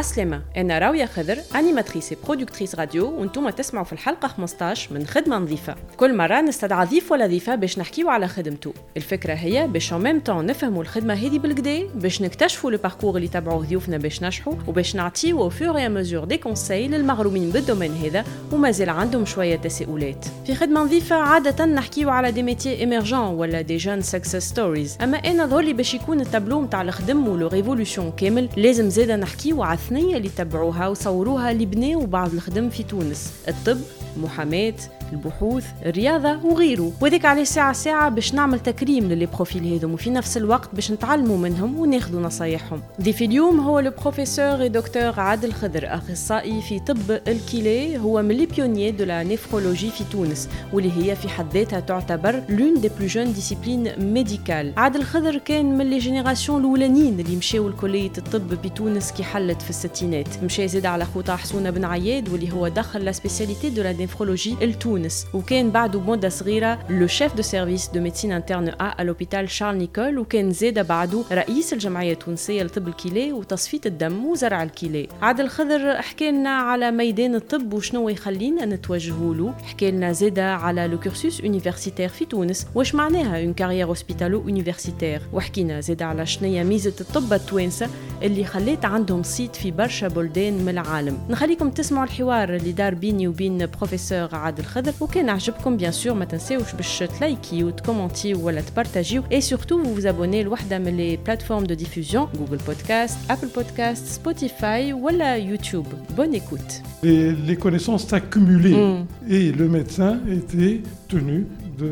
[0.00, 0.42] عسلامة.
[0.56, 5.74] أنا راوية خضر أنيماتريس برودكتريس راديو وأنتم تسمعوا في الحلقة 15 من خدمة نظيفة.
[5.96, 10.20] كل مرة نستدعى ضيف ولا ضيفة باش نحكيو على خدمته الفكرة هي باش ان ميم
[10.20, 14.96] طون نفهموا الخدمة هذه بالكدا باش نكتشفوا لو باركور اللي تبعوه ضيوفنا باش نجحوا وباش
[14.96, 20.24] نعطيو فور اي مزور دي كونساي للمغرومين بالدومين هذا ومازال عندهم شوية تساؤلات.
[20.46, 25.16] في خدمة نظيفة عادة نحكيو على دي ميتي ايمرجون ولا دي جون سكسس ستوريز أما
[25.16, 30.16] أنا ظهر باش يكون التابلو نتاع الخدم ولو ريفولوشن كامل لازم زاده نحكيو على الثنيه
[30.16, 33.32] اللي تبعوها وصوروها اللي بناو بعض الخدم في تونس.
[33.48, 33.78] الطب
[34.16, 34.74] محاماة
[35.12, 36.92] البحوث الرياضة وغيره.
[37.00, 41.38] وذيك عليه ساعة ساعة باش نعمل تكريم للي بروفيل هذم وفي نفس الوقت باش نتعلموا
[41.38, 42.82] منهم وناخذوا نصايحهم.
[43.02, 45.86] ضيفي اليوم هو البروفيسور دكتور عادل خضر.
[45.94, 51.16] أخصائي في طب الكلى هو من لي بيونيي دو لا نيفرولوجي في تونس واللي هي
[51.16, 55.98] في حد ذاتها تعتبر لون دي بلو جون ديسيبلين ميديكال عادل خضر كان من لي
[55.98, 60.44] جينيراسيون الأولانيين اللي مشاو لكلية الطب بتونس كي حلت في الستينات.
[60.44, 64.56] مشى زاد على خوطا حسونة بن عياد واللي هو دخل لا سبيسياليتي دو لا نيفرولوجي
[64.62, 69.50] لتونس تونس وكان بعده بمده صغيره لو شيف دو سيرفيس دو ميديسين انترن ا لوبيتال
[69.50, 75.08] شارل نيكول وكان زاد بعده رئيس الجمعية التونسية لطب الكلى وتصفية الدم وزرع الكلى.
[75.22, 79.54] عادل خضر حكى لنا على ميدان الطب وشنو يخلينا نتوجهوا له.
[79.64, 85.22] حكى لنا زاد على لو كورسوس يونيفرسيتير في تونس واش معناها اون كارير اوسبيتالو يونيفرسيتير
[85.32, 87.88] وحكينا زاد على شنيا ميزة الطب التوانسة
[88.22, 91.18] اللي خلات عندهم صيت في برشا بلدان من العالم.
[91.30, 94.89] نخليكم تسمعوا الحوار اللي دار بيني وبين بروفيسور عادل خضر.
[95.01, 100.05] وكان عجبكم بيان سور ما تنساوش باش تلايكي وتكومنتي ولا تبارتاجيو اي سورتو vous vous
[100.05, 105.85] abonnez لوحده من لي بلاتفورم دو ديفوزيون جوجل بودكاست ابل بودكاست سبوتيفاي ولا يوتيوب
[106.17, 109.05] بون écoute les, les connaissances s'accumulaient mm.
[109.29, 111.47] et le médecin était tenu
[111.79, 111.89] de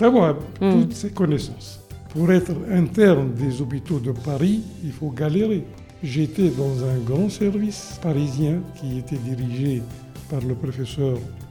[0.00, 0.72] d'avoir mm.
[0.72, 1.70] toutes ces connaissances
[2.12, 5.62] pour être interne des hôpitaux de Paris il faut galérer
[6.02, 9.82] j'étais dans un grand service parisien qui était dirigé
[10.30, 11.16] par le professeur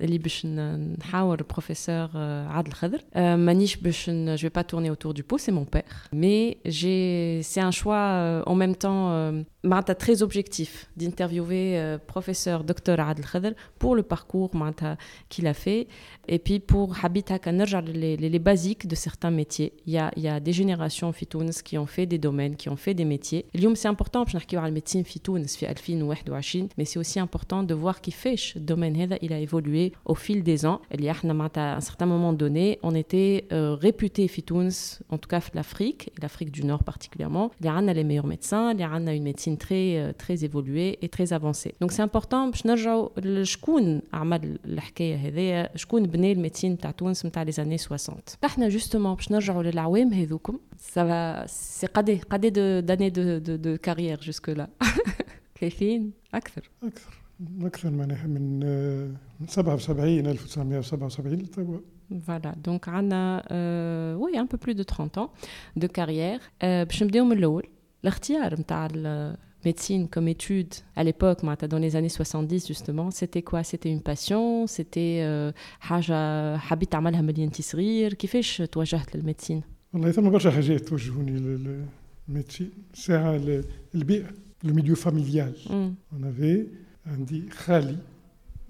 [0.00, 2.08] اللي باش نحاور بروفيسور
[2.48, 6.58] عادل خضر مانيش باش je vais pas tourner autour du pot c'est mon père mais
[6.64, 13.52] j'ai c'est un choix en même temps معناتها très objectif d'interviewer professeur docteur Adel Khadr
[13.78, 14.98] pour le parcours معناتها
[15.28, 15.86] qu'il a fait
[16.28, 20.10] et puis pour حبيت هكا نرجع les, les basiques de certains métiers il y a
[20.16, 22.94] il y a des générations في تونس qui ont fait des domaines qui ont fait
[22.94, 26.98] des métiers اليوم c'est important باش نحكيو على الميديسين في تونس في 2021 mais c'est
[26.98, 31.10] aussi important de voir كيفاش الدومين هذا il a évolué au fil des ans اللي
[31.10, 35.28] احنا معناتها à un certain moment donné on était euh, réputé في تونس en tout
[35.34, 39.16] cas في l'Afrique et l'Afrique du Nord particulièrement اللي عندنا les meilleurs médecins اللي عندنا
[39.16, 44.58] une médecine très très évoluée et très avancée donc c'est important باش نرجعوا لشكون عمل
[44.64, 48.14] الحكايه هذيا شكون بنى الميديسين تاع تونس نتاع les années 60
[48.44, 50.58] احنا جوستومون باش نرجعوا للعوام هذوكم
[50.94, 52.46] ça va c'est قد قد
[52.86, 54.66] d'années de, de, de carrière jusque là
[55.54, 57.20] كيفين اكثر اكثر
[57.62, 58.60] اكثر من
[59.40, 61.78] من 77 1977 لتوا
[62.28, 65.30] Voilà, donc on a euh, oui, un peu plus de 30 ans
[65.76, 66.40] de carrière.
[66.62, 67.66] باش نبداو من الاول
[68.04, 68.88] الاختيار نتاع
[69.64, 74.66] médecine comme étude à l'époque dans les années 70 justement c'était quoi c'était une passion
[74.66, 81.58] c'était حاجه حبيت تعملها من انت صغير كيفاش توجهت للميديسين والله ثم برشا حاجات توجهوني
[82.28, 83.40] للميديسين ساعه
[83.94, 84.26] البيئه
[84.66, 85.54] le milieu familial
[86.14, 86.66] on avait
[87.09, 87.97] Andy Khali.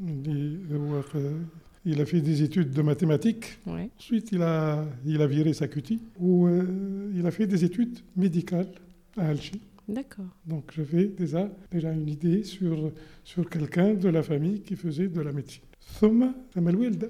[0.02, 1.32] Euh, euh,
[1.86, 3.60] il a fait des études de mathématiques.
[3.98, 8.00] Ensuite, il a, il a viré sa cutie, où euh, il a fait des études
[8.16, 8.68] médicales
[9.18, 9.62] à Alger.
[9.88, 10.26] D'accord.
[10.46, 12.92] Donc j'avais déjà, déjà une idée sur,
[13.24, 15.62] sur quelqu'un de la famille qui faisait de la médecine.
[16.00, 17.08] Thoma Amalwelda.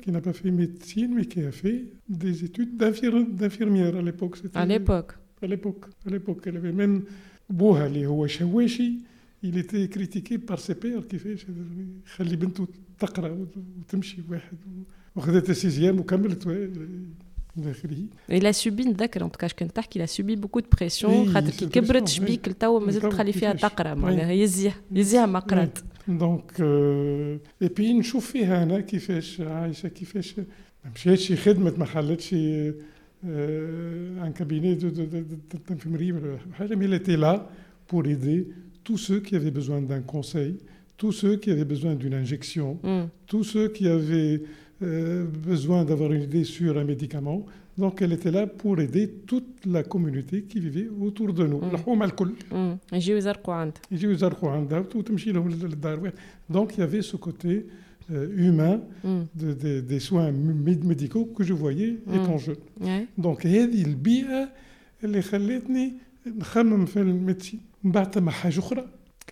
[0.00, 4.38] Qui n'a pas fait médecine, mais qui a fait des études d'infirmière à l'époque.
[4.54, 5.12] À l'époque.
[5.42, 5.86] À l'époque.
[6.06, 6.42] À l'époque.
[6.46, 7.02] Elle avait même
[7.50, 9.02] Bouhali Houachawashi
[9.43, 11.45] il était critiqué par ses pères كيفاش
[12.05, 12.67] يخلي بنته
[12.99, 13.47] تقرا
[13.79, 14.57] وتمشي واحد
[15.15, 17.97] وخذت السيزيام وكملت الى اخره
[18.31, 21.49] Il a subi نذكر ان توكاش كنت تحكي il a subi beaucoup de pression خاطر
[21.49, 26.61] كي كبرت شبيك لتوا مازلت تخلي فيها تقرا معناها يزيها يزيها ما قرات دونك
[27.61, 32.33] اي بي نشوف فيها انا كيفاش عايشه كيفاش ما مشيتش خدمت ما خلتش
[33.23, 37.49] ان كابيني d'infirmerie ولا حاجه مي était là
[37.87, 38.47] pour aider
[38.87, 40.53] tous ceux qui avaient besoin d'un conseil,
[40.97, 43.07] tous ceux qui avaient besoin d'une injection, مم.
[43.27, 44.41] tous ceux qui avaient
[44.81, 47.45] euh, besoin d'avoir une idée sur un médicament.
[47.77, 51.59] Donc elle était là pour aider toute la communauté qui vivait autour de nous.
[51.61, 51.73] Mm.
[51.73, 52.31] الحومة الكل.
[52.51, 52.77] مم.
[52.93, 56.13] يجيو يزرقوا عندها يجيو يزرقوا عندها وتمشي لهم للدار واحد.
[56.53, 57.65] Donc il y avait ce côté
[58.11, 59.25] euh, humain مم.
[59.35, 62.15] de- de- des soins mé- médicaux que je voyais Mm.
[62.15, 62.57] étant jeune.
[62.81, 63.07] إيه.
[63.17, 64.49] دونك هذه البيئة
[65.03, 65.93] اللي خلتني
[66.27, 67.59] نخمم في الميدسين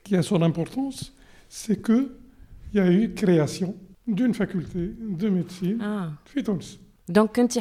[0.03, 1.15] qui a son importance,
[1.49, 2.11] c'est qu'il
[2.75, 3.75] y a eu création
[4.07, 6.13] d'une faculté de médecine ah.
[7.09, 7.61] Donc, quand tu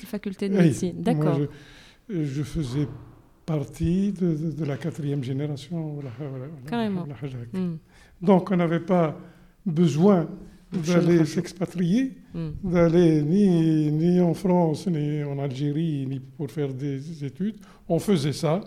[0.00, 1.38] la faculté de médecine, d'accord.
[2.08, 2.88] Je, je, faisais
[3.44, 5.98] partie de, la quatrième génération.
[6.66, 7.06] Carrément.
[7.52, 7.76] Mm.
[8.20, 9.16] Donc, on n'avait pas
[9.64, 10.28] besoin
[10.72, 12.50] d'aller s'expatrier, hmm.
[12.64, 17.56] d'aller ni, ni en France, ni en Algérie, ni pour faire des études.
[17.88, 18.60] On faisait ça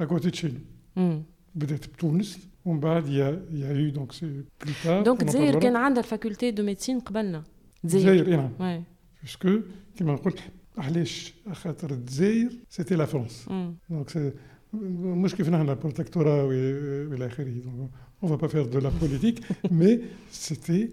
[0.00, 0.64] à côté de chez nous.
[0.96, 1.22] مم.
[1.54, 5.02] بدأت بتونس ومن بعد il y a, il y a eu donc c'est plus tard
[5.04, 5.62] دونك on en دزاير parlera.
[5.62, 7.42] كان عندها الفاكولتي دو ميديسين قبلنا
[7.84, 8.82] دزاير الجزائر إيه نعم واي
[9.26, 9.48] puisque
[9.96, 10.34] كما نقول
[10.78, 13.74] علاش خاطر الجزائر سيتي لا فرنسا مم.
[13.90, 14.32] دونك سي
[15.02, 17.90] مش كيف نحن بروتكتورا والى اخره دونك
[18.24, 19.40] on va pas faire de la politique
[19.80, 19.94] mais
[20.46, 20.88] c'était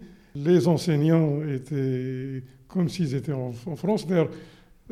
[0.48, 2.44] les enseignants étaient
[2.74, 4.30] comme s'ils étaient en, en France d'ailleurs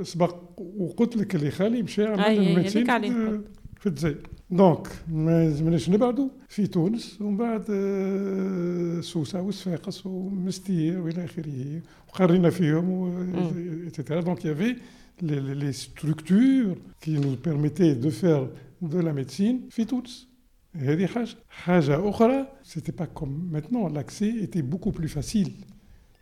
[0.04, 3.42] سبق وقلت لك اللي خالي مشى عمل أي- أي، الميديسين هذيك عليه
[3.81, 3.81] في- قلت.
[3.81, 11.25] في الجزائر دونك ما زمناش نبعدوا في تونس ومن بعد آه، سوسه وصفاقس ومستير والى
[11.25, 13.89] اخره وقرينا فيهم مم.
[13.89, 14.00] etc.
[14.25, 14.75] Donc il y avait
[15.22, 18.44] les, les- les structures qui nous permettaient de faire
[18.81, 20.28] de la médecine في تونس
[20.75, 25.51] هذه حاجة حاجة أخرى c'était pas comme maintenant l'accès était beaucoup plus facile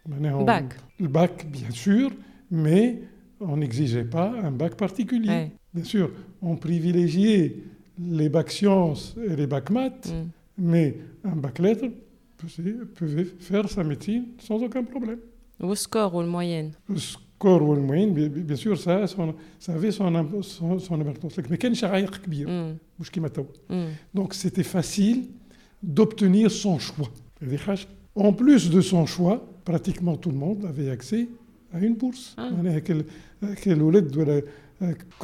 [0.06, 2.12] معناها on- باك le bac bien sûr
[2.51, 2.95] mais
[3.41, 6.11] on n'exigeait pas un bac particulier اي bien sûr,
[6.43, 7.56] on privilégiait
[7.99, 10.28] les bacs sciences et les bacs maths, mm.
[10.58, 11.90] mais un bac lettres
[12.94, 15.19] pouvait faire sa médecine sans aucun problème.
[15.61, 19.75] Au score ou le moyenne Le score ou le moyenne, bien sûr, ça, son, ça
[19.75, 21.38] avait son, importance.
[21.50, 21.73] Mais quel.
[21.73, 22.78] Mm.
[23.69, 23.87] Mm.
[24.14, 25.26] Donc c'était facile
[25.82, 27.11] d'obtenir son choix.
[28.14, 31.28] En plus de son choix, pratiquement tout le monde avait accès
[31.73, 32.34] à une bourse.
[32.37, 32.50] Ah.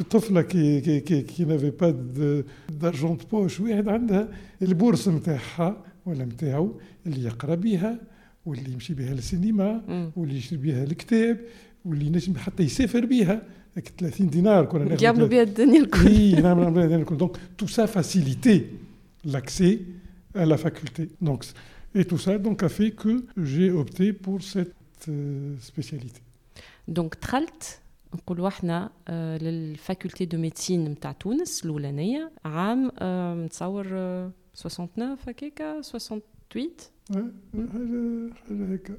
[0.09, 2.43] طفلة كي, كي, كي, كي de-
[2.81, 4.29] d'argent de poche واحد عندها
[4.61, 7.99] البورصة نتاعها ولا نتاعو اللي يقرأ بها
[8.45, 9.81] واللي يمشي بها للسينما.
[10.15, 11.39] واللي يشري بها الكتاب
[11.85, 13.41] واللي ينجم حتى يسافر بها
[13.75, 17.03] هيك 30 دينار كنا يعملوا بها الدنيا الكل Oui, نعم، نعم، نعم، نعم.
[17.17, 17.31] donc
[17.61, 18.63] tout ça facilitait
[19.25, 19.79] l'accès
[20.35, 21.03] à la faculté.
[21.21, 21.41] Donc,
[21.95, 23.13] et tout ça donc a fait que
[23.51, 26.21] j'ai opté pour cette euh, spécialité.
[26.87, 27.79] دونك دخلت
[28.14, 35.80] نقولوا احنا آه، للفاكولتي دو ميديسين نتاع تونس الاولانيه عام آه، نتصور آه، 69 هكاكا
[35.82, 36.70] 68
[37.12, 37.16] Ouais,
[37.54, 38.92] حاجة حاجة هيك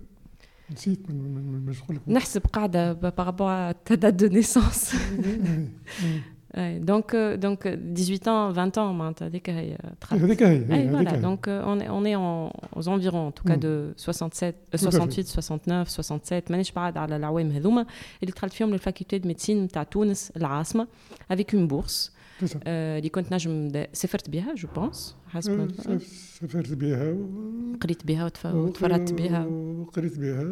[0.72, 4.96] نسيت من من من مش نقول لك نحسب قاعده بارابور تا دات دو نيسونس
[6.78, 11.14] دونك دونك 18 ans 20 ans معناتها هذيك هي دخلت هذيك هي اي هذيك voilà
[11.14, 13.60] هي donc euh, on est on est en, aux environs en tout cas Mm.
[13.60, 14.98] de 67 euh, Tout à fait.
[14.98, 17.86] 68 69 67 مانيش بعد على العوام هذوما
[18.24, 20.88] اللي دخلت فيهم للفاكولتي دو ميديسين نتاع تونس العاصمه
[21.34, 22.10] avec une bourse
[22.44, 22.58] C'est ça.
[22.64, 25.98] آه، اللي كنت نجم دا- سافرت بها جو بونس حسب ما- آه،
[26.42, 30.44] سافرت بها و- قريت بها وتف- وتفردت بها وقريت بها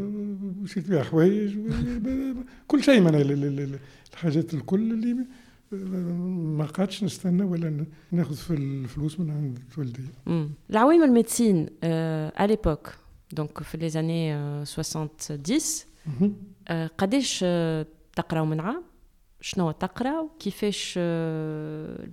[0.61, 1.63] وشريت بها حوايج و-
[2.67, 3.79] كل شيء من ال- ال- ال-
[4.13, 5.17] الحاجات الكل اللي
[5.71, 10.49] ما قعدتش نستنى ولا ن- ناخذ في الفلوس من عند والدي مم.
[10.69, 11.65] العوام الميديسين
[12.37, 12.89] à l'époque
[13.35, 15.09] donc في les années آه، 70
[16.07, 16.33] مهم.
[16.67, 18.83] آه، قداش آه، تقراو من عام
[19.41, 20.97] شنو تقراو كيفاش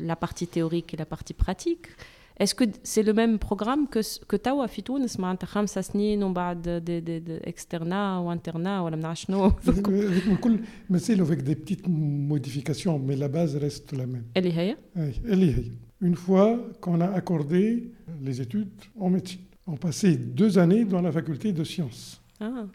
[0.00, 1.88] لا بارتي تhéorique et la partie pratique
[2.40, 6.34] Est-ce que c'est le même programme que que توا في تونس معناتها خمسة سنين ومن
[6.34, 9.88] بعد دي دي دي اكسترنا وانترنا ولا من عارف شنو avec
[10.28, 10.58] من كل
[10.90, 11.86] مثال avec des petites
[12.32, 15.64] modifications mais la base reste la même اللي هي أي، اللي هي
[16.04, 17.90] une fois qu'on a accordé
[18.22, 18.70] les études
[19.00, 22.68] en médecine on passait deux années dans la faculté de sciences اه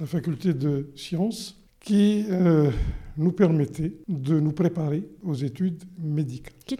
[0.00, 1.42] la faculté de sciences
[1.86, 2.70] qui euh,
[3.17, 6.53] nous permettait de nous préparer aux études médicales.
[6.65, 6.77] Qui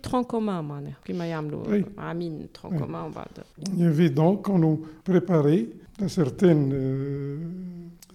[3.73, 5.67] Il y avait donc, on nous préparait
[6.01, 7.37] à certaines euh,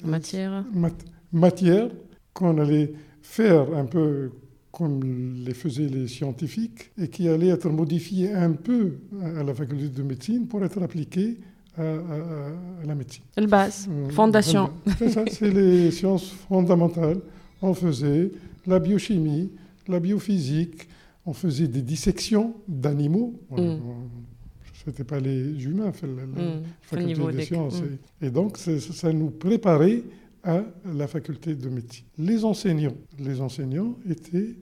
[0.04, 1.90] matières
[2.32, 2.92] qu'on allait
[3.22, 4.30] faire un peu
[4.72, 5.02] comme
[5.44, 8.98] les faisaient les scientifiques et qui allaient être modifiées un peu
[9.38, 11.38] à la faculté de médecine pour être appliquées
[11.78, 11.82] à,
[12.86, 13.22] la médecine.
[13.36, 14.70] La base, euh, fondation.
[14.98, 17.20] C'est ça, c'est les sciences fondamentales
[17.66, 18.30] on faisait
[18.66, 19.50] la biochimie,
[19.88, 20.88] la biophysique,
[21.24, 23.34] on faisait des dissections d'animaux.
[23.50, 23.76] Mm.
[24.74, 26.62] Ce n'étaient pas les humains, la, la mm.
[26.82, 27.82] faculté des sciences.
[27.82, 28.24] Mm.
[28.26, 30.02] Et, donc, ça nous préparait
[30.44, 32.04] à la faculté de médecine.
[32.18, 34.54] Les enseignants, les enseignants étaient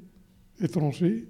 [0.61, 1.29] étrangers.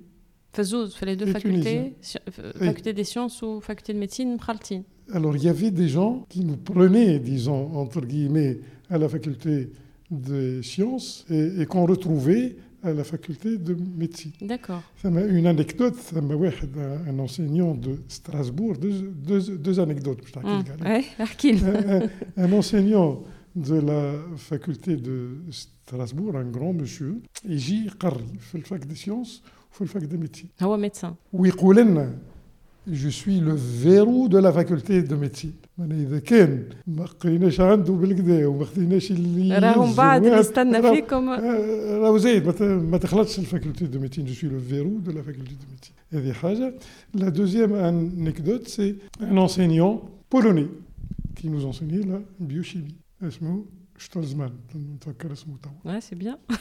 [0.52, 1.94] Fazouz, les deux facultés,
[2.38, 4.84] euh, faculté des sciences ou faculté de médecine, Pralti?
[5.12, 9.70] Alors, il y avait des gens qui nous prenaient, disons, entre guillemets, à la faculté
[10.10, 14.32] des sciences et, qu'on retrouvait à la faculté de médecine.
[14.42, 14.82] D'accord.
[15.04, 19.12] Une anecdote, un enseignant de Strasbourg, deux,
[19.56, 20.20] deux, anecdotes.
[20.42, 22.00] Hum, un,
[22.36, 23.22] un, enseignant
[23.56, 29.42] de la faculté de Strasbourg, un grand monsieur, Iji Qarri, fait le fac des sciences,
[29.70, 30.48] fait le fac des médecine.
[30.60, 31.16] Ah ouais, médecin.
[31.32, 31.50] Oui,
[32.86, 35.54] je suis le verrou de la faculté de médecine.
[35.77, 40.77] يعني اذا كان ما قريناش عنده بالكدا وما خديناش اللي راهم يلزم بعد واحد، نستنى
[40.79, 44.59] راه- فيكم آه، راهو زايد ما ت- ما تخلطش الفاكولتي دو ميديسين جو سوي لو
[44.59, 46.73] فيرو دو لا فاكولتي دو ميديسين هذه حاجه
[47.13, 49.99] لا دوزيام انكدوت سي ان انسينيون
[50.31, 50.67] بولوني
[51.35, 53.65] كي نوز انسيني لا بيوشيمي اسمه
[53.97, 56.55] شتولزمان نتفكر اسمه توا ouais c'est bien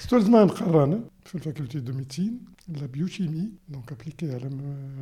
[0.00, 2.38] شتولزمان قرانا في الفاكولتي دو ميديسين
[2.82, 4.48] la biochimie, donc appliquée à la,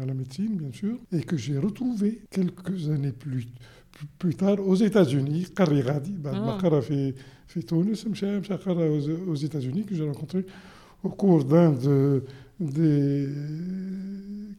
[0.03, 3.47] à la médecine, bien sûr, et que j'ai retrouvé quelques années plus,
[3.95, 6.63] plus, plus tard aux États-Unis, قري غادي بعد ما Ah.
[6.63, 7.15] قرا في
[7.47, 10.45] في تونس مشى مشى قرا aux, aux États-Unis que j'ai rencontré
[11.05, 12.23] au cours d'un de,
[12.61, 13.29] des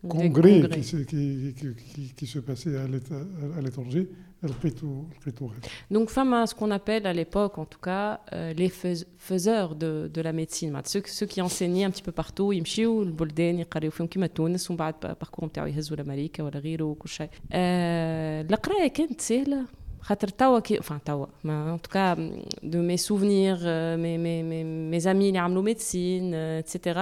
[0.08, 0.70] congrès, congrès.
[0.70, 3.28] Qui, se, qui, qui, qui, qui se passaient à l'état-
[3.58, 4.04] à l'étranger.
[4.44, 5.68] لقيته لقيته غادي.
[5.94, 9.76] Donc, femme à ce qu'on appelle à l'époque, en tout cas, euh, les fais- faiseurs
[9.76, 10.72] de, de la médecine.
[10.72, 14.70] معناتها Ceux, ceux qui enseignaient un petit peu partout, يمشيوا البلدان يقريوا فيهم كيما تونس
[14.72, 17.30] ومن بعد باركور نتاعو يهزوا لامريكا ولا غيره وكل شيء.
[17.52, 19.66] آه القرايه كانت سهله
[20.02, 22.16] خاطر توا كي enfin توا ما en tout cas
[22.64, 27.00] de mes souvenirs euh, mes, mes, mes, mes amis اللي عملوا ميديسين etc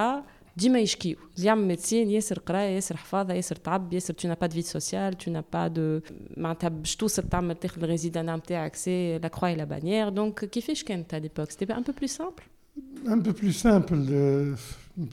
[0.58, 4.48] ديما يشكيو اللي يعمل ميديسين ياسر قرايه ياسر حفاظه ياسر تعب ياسر tu n'as pas
[4.48, 6.02] de vie sociale tu n'as pas de
[6.38, 11.16] معناتها باش توصل تعمل تاخذ الريزيدانا نتاعك سي لا كروي لا بانيير دونك كيفاش كانت
[11.16, 12.44] à l'époque c'était un peu plus simple
[13.16, 14.56] Un peu plus simple, euh,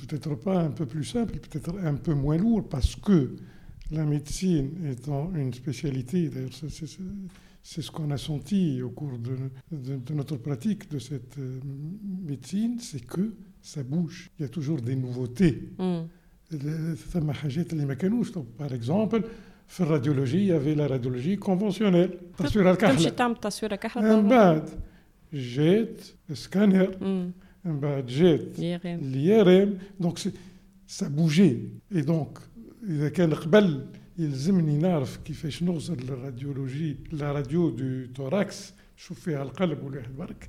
[0.02, 3.19] peut-être pas un peu plus simple, peut-être un peu moins lourd, parce que
[3.99, 7.14] la médecine étant une spécialité, d'ailleurs c'est- c'est c'est-
[7.71, 9.35] c'est ce qu'on a senti au cours de,
[9.87, 11.49] de- de notre pratique de cette euh,
[12.33, 13.25] médecine, c'est que
[13.64, 15.55] ça bouge, il y a toujours des nouveautés.
[15.79, 16.07] مم.
[17.12, 19.23] ثم حاجات اللي ما كانوش par exemple
[19.69, 24.21] في الراديولوجي il y avait la radiologie conventionnelle تصوير تمشي الكحلة تعمل تصويره من كحله
[24.21, 24.69] بعد
[25.33, 26.00] جات
[26.33, 27.31] سكانر مم.
[27.64, 28.99] من بعد جات يا غير.
[29.00, 30.35] l'IRM, donc c'est-
[31.00, 31.57] ça bougeait.
[31.95, 32.40] Et donc,
[32.88, 33.87] إذا كان قبل
[34.19, 40.49] يلزمني نعرف كيفاش نوصل للراديولوجي لا راديو دو توراكس نشوف فيها القلب والواحد برك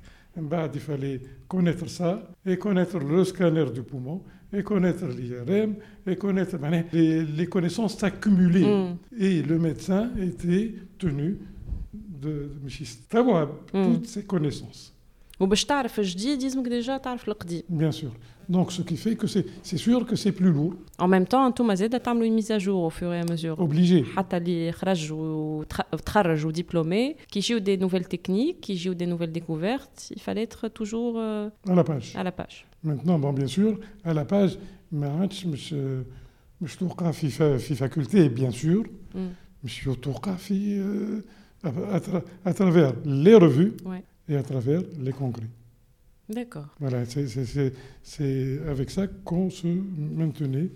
[0.74, 2.10] il fallait connaître ça
[2.46, 5.70] et connaître le scanner du poumon et connaître l'IRM
[6.06, 8.96] et connaître معناها les, les connaissances s'accumulaient مم.
[9.18, 11.36] et le médecin était tenu
[12.22, 13.84] de مش يستوعب مم.
[13.94, 14.92] toutes ces connaissances
[15.40, 18.10] وباش تعرف الجديد لازمك ديجا تعرف القديم Bien sûr.
[18.48, 21.46] Donc, ce qui fait que c'est c'est sûr que c'est plus lourd, En même temps,
[21.46, 23.56] انتم زاد تعملوا une mise à jour au fur et à mesure.
[23.60, 24.04] obligé.
[24.16, 30.12] حتى اللي خرج وتخرج ودبلومي كي يجيو دي نوفيل تكنيك كي يجيو دي نوفيل ديكوفيرت
[30.16, 32.16] il fallait être toujours euh, À la page.
[32.16, 32.66] à la page.
[32.84, 34.56] Maintenant, bon, bien sûr, à la page,
[34.92, 35.74] ما عادش مش
[36.60, 39.28] مش توقع في فا- في faculté, bien sûr, مم.
[39.64, 40.82] مش توقع في
[41.64, 44.02] euh, à, tra- à travers les revues Ouais.
[44.28, 45.48] et à travers les congrès.
[46.38, 46.68] D'accord.
[46.82, 47.72] Voilà, c'est- c'est c'est-
[48.12, 48.40] c'est
[48.74, 49.68] avec ça qu'on se
[50.22, 50.68] maintenait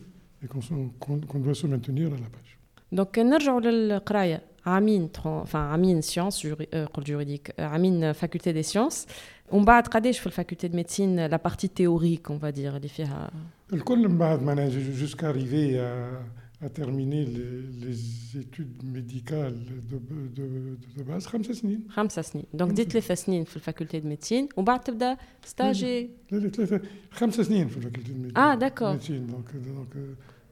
[0.42, 2.52] et qu'on se- qu'on qu'on doit se maintenir à la page.
[2.92, 6.66] دونك نرجعوا للقرايه عامين تخون- enfin عامين سيونس جوري...
[6.74, 9.06] آه، قلت جوريديك آه، عامين فاكولتي دي سيونس
[9.52, 13.30] ومن بعد قداش في الفاكولتي دي ميديسين لا بارتي تيوريك اون فادير اللي فيها
[13.72, 17.50] الكل من بعد معناها ju- jusqu'à arriver à, à terminer les,
[17.84, 17.98] les
[18.42, 19.58] études médicales
[19.90, 24.00] de, de, de, de base خمس سنين خمسة سنين دونك دي ثلاثة سنين في الفاكولتي
[24.00, 28.56] دي ميديسين ومن بعد تبدا ستاجي لا لا ثلاثة خمس سنين في الفاكولتي الميديسين Ah,
[28.56, 28.96] d'accord.
[28.96, 29.94] donc donc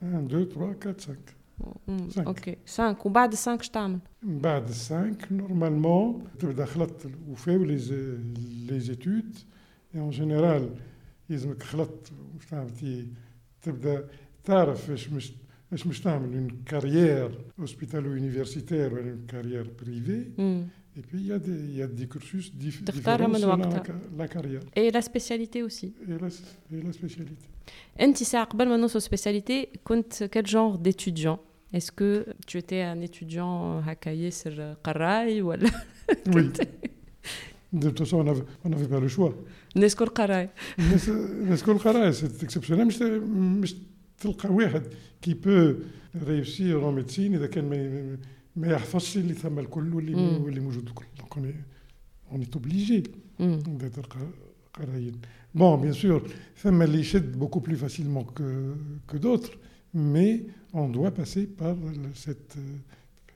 [0.02, 1.16] 1 2 3 4 5
[1.88, 2.18] مم، Cinq.
[2.26, 7.76] اوكي 5 وبعد 5 اش تعمل؟ من بعد 5 نورمالمون تبدا خلط وفاو لي
[8.68, 9.34] لي زيتود
[9.94, 10.62] et en général
[11.30, 13.06] يلزمك خلط واش تعمل تي
[13.62, 14.08] تبدا
[14.44, 15.32] تعرف ايش مش
[15.71, 17.29] Je me stamble une carrière
[17.61, 20.31] hospitalo-universitaire et une carrière privée.
[20.37, 20.61] Mm.
[20.97, 23.83] Et puis, il y a des, il y a des cursus dif différents selon la,
[24.17, 24.61] la, carrière.
[24.75, 25.93] Et la spécialité aussi.
[26.07, 27.35] Et la, et la spécialité.
[27.99, 29.69] Entissa, avant de spécialité,
[30.31, 31.39] quel genre d'étudiant
[31.71, 35.51] Est-ce que tu étais un étudiant euh, hakaïe sur euh, Karaï ou
[36.33, 36.49] Oui.
[37.71, 38.25] De toute façon,
[38.63, 39.35] on n'avait pas le choix.
[39.75, 40.49] Neskol Karaï.
[40.79, 43.75] Neskol Karaï, c'est exceptionnel, mais je
[45.18, 45.74] اكسبسيونيل مش مش تلقى واحد كي بو
[46.30, 48.18] ريوسير اون ميديسين اذا كان ما
[48.56, 50.44] ما يحفظش اللي ثم الكل واللي مم.
[50.44, 51.54] واللي موجود الكل دونك اون
[52.32, 53.08] اون est obligé
[53.40, 53.58] مم.
[53.80, 54.16] d'être
[54.74, 55.20] قرايين
[55.56, 56.30] Bon, bien sûr,
[56.62, 58.74] ثم اللي يشد beaucoup plus facilement que,
[59.12, 59.52] que d'autres,
[59.94, 62.78] mais on doit passer par le- cette euh,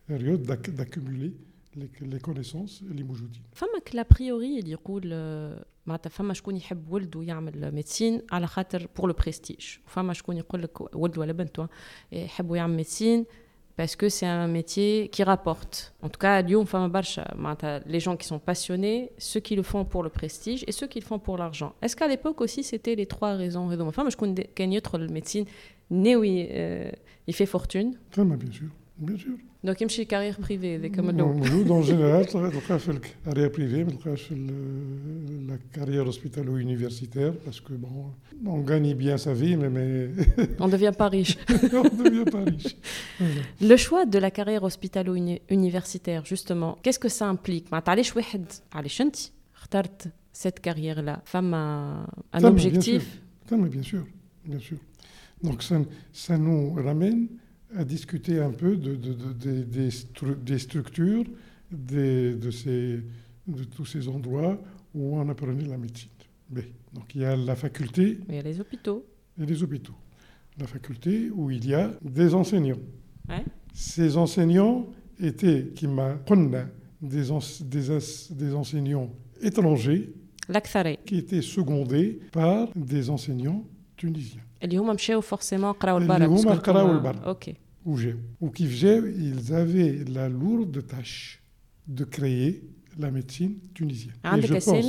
[0.08, 1.32] période d'ac- d'accumuler
[1.76, 3.42] les, les connaissances اللي موجودين.
[3.52, 9.08] فماك لابريوري اللي يقول آه، معناتها فما شكون يحب ولده يعمل ميدسين على خاطر بور
[9.08, 11.66] لو بريستيج وفما شكون يقول لك ولده ولا بنته
[12.12, 13.24] يحبوا يعمل ميدسين
[13.78, 15.92] باسكو سي ان métier qui rapporte.
[16.02, 19.62] En tout cas, اليوم فما برشا معناتها les gens qui sont passionnés, ceux qui le
[19.62, 21.72] font pour le prestige et ceux qui le font pour l'argent.
[21.82, 25.44] Est-ce qu'à l'époque aussi c'était les trois raisons هذوما فما شكون د- كان يدخل الميدسين
[25.90, 26.96] ناوي آه،
[27.28, 28.64] يفي فورتون فما bien sûr,
[28.97, 29.33] Bien sûr.
[29.63, 32.25] Donc, il y a carrière privée, des En général,
[33.23, 38.11] carrière privée, euh, la carrière hospitalo-universitaire parce que bon,
[38.45, 40.09] on gagne bien sa vie, mais.
[40.59, 41.37] on ne devient pas riche.
[41.49, 42.75] on ne devient pas riche.
[43.61, 45.15] Le choix de la carrière hospitalo
[45.49, 47.69] universitaire, justement, qu'est-ce que ça implique?
[47.71, 47.81] Bah,
[50.33, 54.05] cette carrière-là Femme a un objectif bien bien sûr,
[54.45, 54.77] bien sûr.
[55.41, 55.79] Donc, ça,
[56.11, 57.27] ça nous ramène
[57.76, 61.24] à discuter un peu de, de- de- des- des, stru- des structures
[61.70, 63.00] des- de, ces,
[63.46, 64.56] de tous ces endroits
[64.94, 66.10] où on apprenait la médecine.
[66.50, 69.04] Mais, donc il y a la faculté il y a les hôpitaux
[69.40, 69.98] et les hôpitaux.
[70.58, 72.82] La faculté où il y a des enseignants.
[73.28, 73.44] Ouais.
[73.74, 74.86] Ces enseignants
[75.20, 76.16] étaient, qui m'a
[77.02, 79.10] des, ense- des, as- des enseignants
[79.42, 80.08] étrangers
[80.50, 83.62] الاكثريه qui étaient secondés par des enseignants
[83.96, 84.42] tunisiens.
[84.62, 87.24] اللي هما مشاو فورسيمون قراو اللي البرا هما باسكو قراو انتوما- البرا.
[87.26, 87.54] اوكي
[87.85, 91.41] ou qui ils avaient la lourde tâche
[91.87, 92.63] de créer
[92.97, 94.15] la médecine tunisienne.
[94.37, 94.85] Et je pense,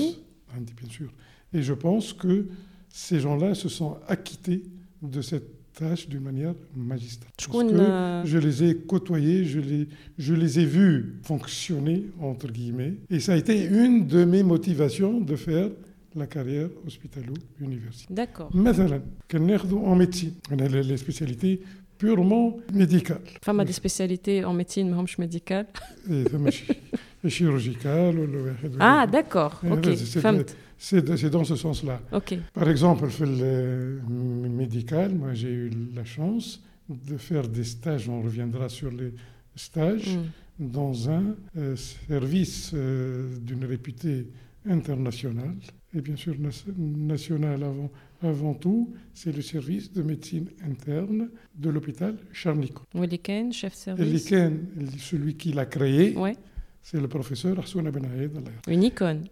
[0.57, 1.13] bien sûr.
[1.53, 2.47] Et je pense que
[2.89, 4.63] ces gens-là se sont acquittés
[5.03, 7.31] de cette tâche d'une manière magistrale.
[7.37, 12.95] Parce que je les ai côtoyés, je les, je les ai vus fonctionner, entre guillemets.
[13.11, 15.71] Et ça a été une de mes motivations de faire
[16.15, 18.15] la carrière hospitalo-universitaire.
[18.15, 18.55] D'accord.
[18.55, 19.03] Maintenant,
[19.85, 21.61] en médecine, on a les spécialités
[21.99, 23.21] purement médical.
[23.43, 25.67] Femme a des spécialités en médecine, mais hommes médicale.
[27.29, 28.17] chirurgicale.
[28.81, 29.61] Ah, d'accord.
[29.65, 29.97] Eh, okay.
[30.77, 32.01] C'est dans ce sens-là.
[32.13, 32.41] Okay.
[32.53, 34.01] Par exemple, le
[34.49, 39.15] médical, moi j'ai eu la chance de faire des stages, on reviendra sur les
[39.57, 40.19] stages,
[40.59, 40.71] mm.
[40.71, 44.29] dans un euh, service euh, d'une réputée
[44.69, 45.57] internationale,
[45.95, 46.35] et bien sûr
[46.77, 47.91] nationale avant,
[48.24, 52.84] avant tout, c'est le service de médecine interne de l'hôpital Charnicot.
[52.96, 54.52] واللي كان شيف Et سيرفيس Liken,
[54.98, 56.36] celui qui l'a créé, وي
[56.82, 59.24] c'est le professeur Arsouna Ben Haïd, Allah yarhamh, اون ايكون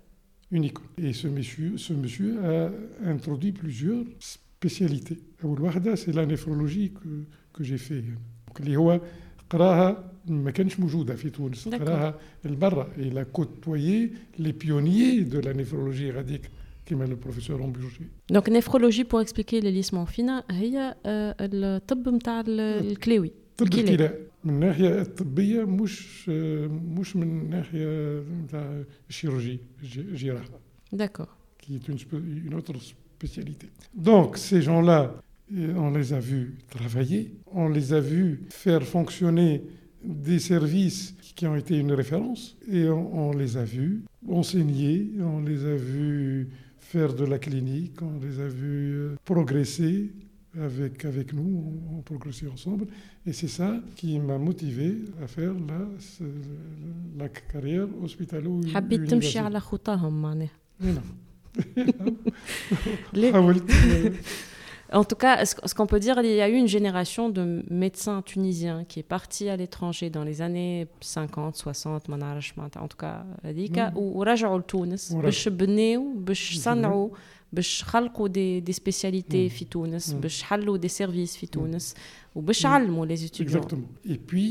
[0.54, 0.78] unique.
[0.98, 2.72] Et ce monsieur, ce monsieur a
[3.06, 5.18] introduit plusieurs spécialités.
[5.44, 8.02] أول واحدة, c'est la néphrologie que, que j'ai fait.
[8.02, 9.02] Donc, اللي هو
[9.50, 11.74] قراها ما كانش موجودة في تونس D'accord.
[11.74, 16.50] قراها البرة il a côtoyé les pionniers de la néphrologie غاديك
[16.86, 22.44] كما le professeur Amburger دونك نيفرولوجي بور اكسبليكي لي ليسمون فينا هي آه، الطب نتاع
[22.48, 23.82] الكلاوي طب الكلى.
[23.94, 24.14] الكلى
[24.44, 26.30] من الناحية الطبية مش
[26.98, 30.50] مش من الناحية نتاع الشيروجي الج- الجراحة
[30.94, 31.28] داكور
[31.64, 32.76] qui est une, spé- une autre
[33.18, 33.68] spécialité.
[34.10, 35.00] Donc ces gens-là,
[35.58, 37.24] euh, on les a vus travailler,
[37.64, 38.32] on les a vus
[38.64, 39.52] faire fonctionner
[40.30, 41.04] des services
[41.36, 42.44] qui ont été une référence
[42.76, 43.94] et on, on les a vus
[44.42, 44.94] enseigner,
[45.36, 46.48] on les a vus
[46.92, 49.98] faire de la clinique, on les a vus euh, progresser
[50.68, 51.50] avec, avec nous,
[51.92, 52.86] on, on progressait ensemble.
[53.28, 54.88] Et c'est ça qui m'a motivé
[55.24, 56.24] à faire la, ce-
[57.20, 60.50] la carrière hospitalo حبيت تمشي على خطاهم معناها
[63.14, 63.72] Les- حاولت
[65.00, 67.44] En tout cas, ce ce qu'on peut dire, il y a eu une génération de
[67.84, 72.88] médecins tunisiens qui est partie à l'étranger dans les années 50, 60, ما نعرفش معناتها
[72.88, 73.92] en tout cas هذيك مم.
[73.98, 75.24] ورجعوا لتونس ورجعوا.
[75.26, 77.10] باش بناو باش باش صنعوا
[77.54, 79.50] باش خلقوا دي دي سبيسياليتي مم.
[79.50, 80.20] في تونس مم.
[80.20, 81.96] باش حلوا دي سيرفيس في تونس
[82.36, 82.72] وباش مم.
[82.72, 84.10] علموا لي ستوديون Exactement.
[84.10, 84.48] Et puis,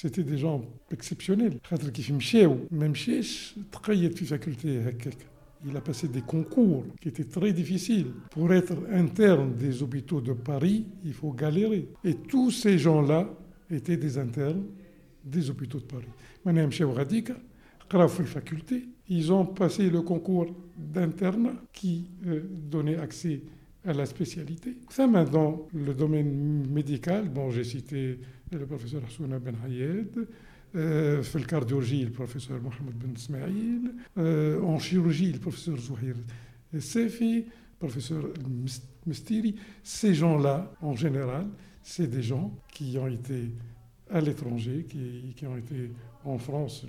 [0.00, 0.60] c'était des gens
[0.94, 1.56] exceptionnels.
[1.64, 5.16] خاطر كيف مشاو ما مشاش تقيد في فاكولتي هكاك.
[5.65, 8.07] Il a passé des concours qui étaient très difficiles.
[8.31, 11.87] Pour être interne des hôpitaux de Paris, il faut galérer.
[12.03, 13.29] Et tous ces gens-là
[13.69, 14.63] étaient des internes
[15.23, 16.09] des hôpitaux de Paris.
[16.45, 17.35] Madame Chevradika,
[17.89, 20.47] grave faculté, ils ont passé le concours
[20.77, 23.41] d'internat qui euh, donnait accès
[23.85, 24.77] à la spécialité.
[24.89, 28.19] Ça, maintenant, le domaine médical, bon, j'ai cité
[28.51, 30.27] le professeur Hassouna Ben Hayed,
[30.72, 36.14] في الكارديولوجي le professeur Mohamed Ben Ismail, euh, en chirurgie le professeur Zouhir
[36.78, 37.46] Sefi,
[37.78, 38.24] professeur
[39.06, 41.46] Mistiri, ces gens-là, en général,
[41.82, 43.50] c'est des gens qui ont été
[44.10, 45.90] à l'étranger, qui, ont été
[46.24, 46.84] en France,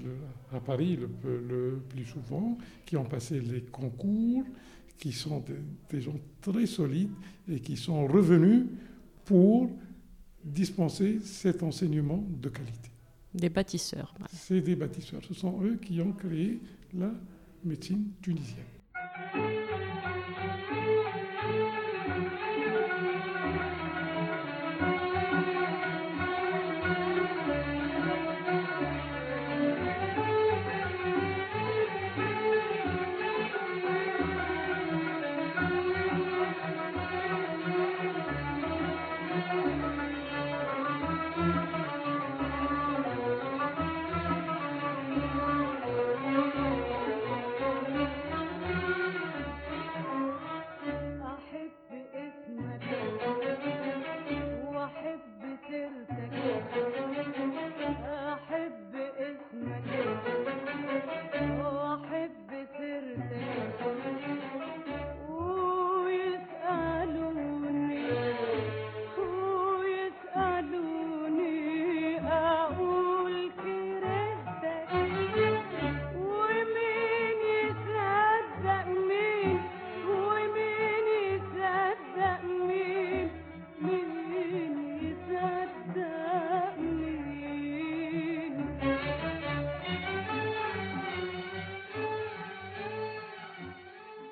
[0.54, 4.44] à Paris le, plus souvent, qui ont passé les concours,
[4.98, 5.44] qui sont
[5.90, 7.12] des, gens très solides
[7.50, 8.66] et qui sont revenus
[9.26, 9.70] pour
[10.44, 12.90] dispenser cet enseignement de qualité.
[13.35, 14.15] Des bâtisseurs.
[14.33, 15.21] C'est des bâtisseurs.
[15.27, 16.61] Ce sont eux qui ont créé
[16.97, 17.11] la
[17.65, 18.65] médecine tunisienne.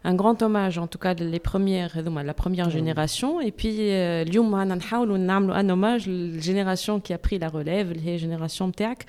[0.04, 1.94] un grand hommage en tout cas les premières
[2.32, 7.14] la première génération et puis euh, اليوم انا نحاولوا نعملوا un hommage la génération qui
[7.14, 9.06] a pris la relève la génération تاعك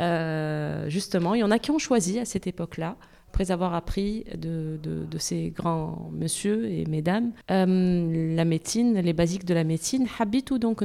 [0.00, 2.96] euh, justement il y en a qui ont choisi à cette époque-là
[3.36, 9.12] après avoir appris de, de, de, ces grands messieurs et mesdames euh, la médecine, les
[9.12, 10.06] basiques de la médecine.
[10.18, 10.82] Habitu donc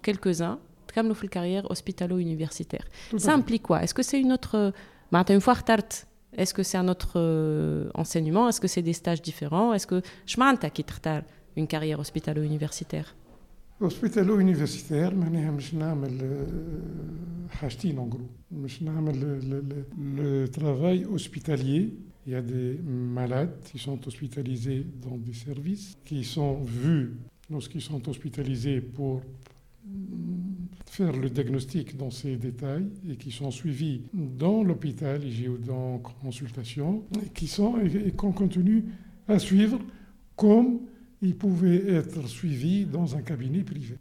[0.00, 0.58] quelques-uns,
[0.94, 2.84] comme le carrière hospitalo-universitaire.
[3.16, 4.72] Ça implique quoi Est-ce que c'est une autre.
[5.12, 5.56] Une fois
[6.37, 8.49] est-ce que c'est un autre euh, enseignement?
[8.49, 9.73] Est-ce que c'est des stages différents?
[9.73, 10.37] Est-ce que je
[10.69, 13.15] qui traite une carrière hospitalo-universitaire?
[13.79, 15.11] Hospitalo-universitaire,
[15.59, 15.83] je n'ai
[16.21, 16.45] euh,
[17.99, 18.29] en gros.
[18.65, 18.83] Je
[19.99, 21.93] le travail hospitalier.
[22.25, 27.17] Il y a des malades qui sont hospitalisés dans des services, qui sont vus
[27.49, 29.21] lorsqu'ils sont hospitalisés pour
[30.85, 37.03] faire le diagnostic dans ces détails et qui sont suivis dans l'hôpital ou dans consultation
[37.25, 38.85] et qui sont et qu'on continue
[39.27, 39.79] à suivre
[40.35, 40.81] comme
[41.23, 43.95] ils pouvaient être suivis dans un cabinet privé.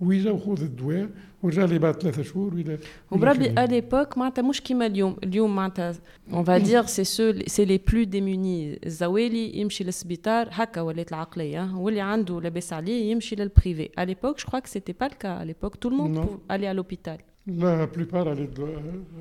[0.00, 1.08] ويجا وخذ الدواء
[1.42, 2.78] ورجع لي بعد ثلاثة شهور ولا
[3.10, 5.92] وبربي à l'époque معناتها مش كيما اليوم اليوم معناتها
[6.32, 11.76] on va dire c'est ceux c'est les plus démunis الزوالي يمشي للسبيطار هكا ولات العقلية
[11.76, 15.36] واللي عنده لاباس عليه يمشي للبريفي à l'époque je crois que c'était pas le cas
[15.36, 16.40] à l'époque tout le monde non.
[16.48, 17.18] allait à l'hôpital
[17.58, 18.50] La plupart allaient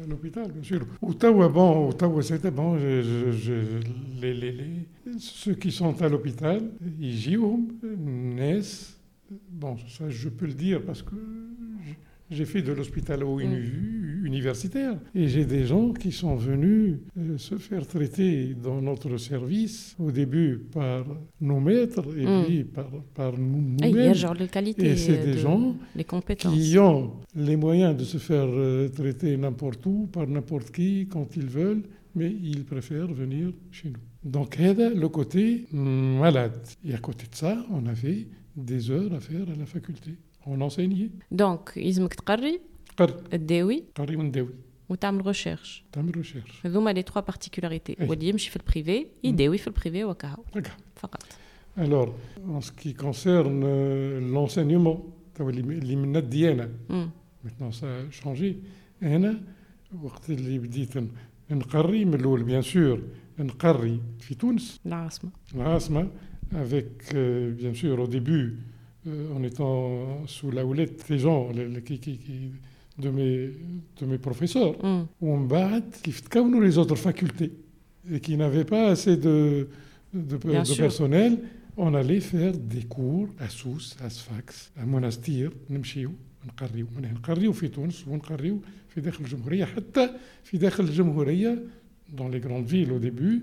[0.03, 0.81] à l'hôpital, bien sûr.
[1.01, 2.77] Au Tawa, bon, au Tawa, c'était bon.
[2.77, 3.53] Je, je, je,
[4.21, 4.71] les, les, les,
[5.17, 6.59] ceux qui sont à l'hôpital,
[6.99, 7.67] ils jouent,
[8.39, 8.92] naissent,
[9.50, 11.14] Bon, ça je peux le dire parce que
[12.30, 14.24] j'ai fait de l'hospitalo mm.
[14.24, 19.94] universitaire et j'ai des gens qui sont venus euh, se faire traiter dans notre service
[19.98, 21.04] au début par
[21.40, 22.44] nos maîtres et mm.
[22.44, 24.12] puis par, par nous-mêmes.
[24.78, 25.76] et c'est des gens
[26.36, 31.36] qui ont les moyens de se faire euh, traiter n'importe où, par n'importe qui, quand
[31.36, 31.82] ils veulent,
[32.14, 34.00] mais ils préfèrent venir chez nous.
[34.30, 36.66] Donc, le côté malade.
[36.84, 40.11] Et à côté de ça, on avait des heures à faire à la faculté.
[40.45, 41.09] On enseignait.
[41.31, 42.59] Donc, يلزمك تقري
[43.33, 44.53] الداوي قري ونداوي
[44.89, 45.83] وتعمل recherche.
[45.91, 46.65] تعمل recherche.
[46.65, 48.09] هذوما les trois particularités.
[48.09, 50.43] واللي يمشي في البريفي يداوي في البريفي وكهو.
[50.95, 51.23] فقط.
[51.77, 52.09] Alors,
[52.55, 54.97] en ce qui concerne euh, l'enseignement,
[55.39, 56.69] اللي من الديانة
[57.43, 58.55] maintenant ça a changé.
[59.03, 59.41] أنا
[60.01, 60.93] وقت اللي بديت
[61.51, 62.99] نقري من الأول bien sûr
[63.39, 64.79] نقري في تونس.
[64.85, 65.31] العاصمة.
[65.55, 66.11] العاصمة
[66.55, 68.57] avec, euh, bien sûr, au début,
[69.07, 71.49] euh, en étant sous la houlette des gens
[71.85, 72.17] qui, qui,
[72.97, 73.51] de, mes,
[73.99, 75.07] de mes professeurs, mm.
[75.21, 77.51] on bat qui comme les autres facultés
[78.11, 79.67] et qui n'avaient pas assez de,
[80.13, 81.39] de, de personnel,
[81.77, 86.11] on allait faire des cours à Sousse, à Sfax, à Monastir, نمشيو
[86.47, 90.09] نقريو نقريو في تونس ونقريو في داخل الجمهورية حتى
[90.43, 91.63] في داخل الجمهورية
[92.17, 93.41] dans les grandes villes au début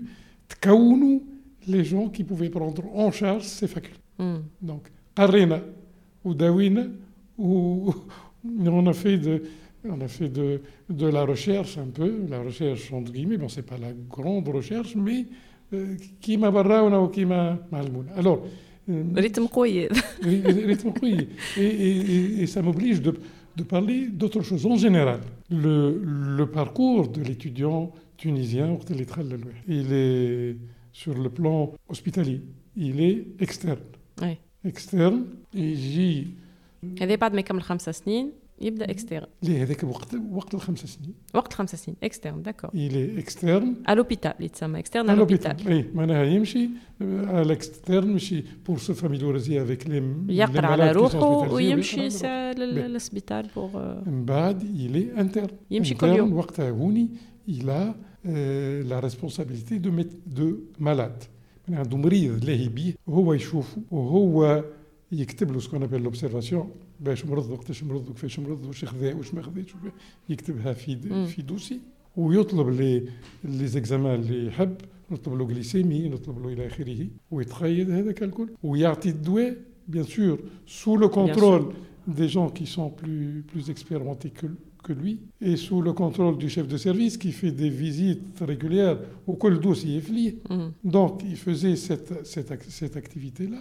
[0.49, 1.19] تكونوا
[1.66, 3.98] les gens qui pouvaient prendre en charge ces facultés.
[4.18, 4.36] Mm.
[4.60, 5.60] Donc, Arena
[6.24, 6.84] ou Dawina,
[7.38, 7.94] où
[8.66, 9.42] on a fait de,
[9.88, 13.66] On a fait de, de la recherche un peu, la recherche entre guillemets, bon, c'est
[13.66, 15.26] pas la grande recherche, mais
[15.72, 17.58] euh, qui m'a ou qui m'a
[18.16, 18.44] Alors,
[18.90, 19.48] euh, rythme
[21.56, 23.14] et, et, ça m'oblige de,
[23.56, 24.66] de, parler d'autre chose.
[24.66, 25.20] En général,
[25.50, 28.76] le, le parcours de l'étudiant tunisien,
[29.68, 30.56] il est
[30.91, 32.41] sur le plan hospitalier,
[32.75, 33.85] il est externe.
[34.21, 34.37] Oui.
[34.67, 36.27] externe يجي
[37.01, 38.31] هذا بعد ما يكمل خمس سنين
[38.61, 43.75] يبدا اكسترن ليه هذاك وقت وقت الخمس سنين وقت الخمس سنين اكسترن داكور الي اكسترن
[43.89, 46.69] à l'hôpital يتسمى اكسترن à l'hôpital اي معناها يمشي
[47.01, 52.07] على الاكسترن مشي بور سو فاميليوريزي افيك لي يقرا على روحه ويمشي
[52.57, 57.09] للسبيطال بور من بعد يلي انترن يمشي كل يوم وقتها هوني
[57.49, 57.69] il
[58.25, 59.91] a euh, la responsabilité de,
[60.25, 60.47] de
[60.79, 61.23] malade
[61.69, 64.63] عنده مريض لاهي بيه وهو يشوفه وهو
[65.11, 69.41] يكتب له سكون ابل لوبسيرفاسيون باش مرض وقتاش مرض وكيفاش مرض واش خذا واش ما
[69.41, 69.65] خذاش
[70.29, 71.79] يكتبها في في دوسي
[72.17, 73.03] ويطلب لي
[73.43, 74.75] لي زيكزامان اللي يحب
[75.11, 79.57] نطلب له غليسيمي نطلب له الى اخره ويتقيد هذاك الكل ويعطي الدواء
[79.89, 81.65] bien sûr sous le contrôle
[82.19, 84.47] des gens qui sont plus plus expérimentés que
[84.82, 88.98] que lui, et sous le contrôle du chef de service qui fait des visites régulières
[89.26, 90.38] au col dossier flié.
[90.50, 90.68] Mm.
[90.84, 93.60] Donc, il faisait cette, cette, cette activité-là.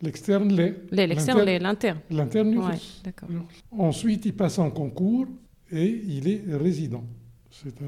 [0.00, 0.76] L'externe l'est.
[0.92, 1.98] L'externe l'est, l'interne.
[2.10, 2.78] L'interne, ouais.
[3.72, 5.26] Ensuite, il passe en concours
[5.70, 7.04] et il est résident.
[7.50, 7.82] C'est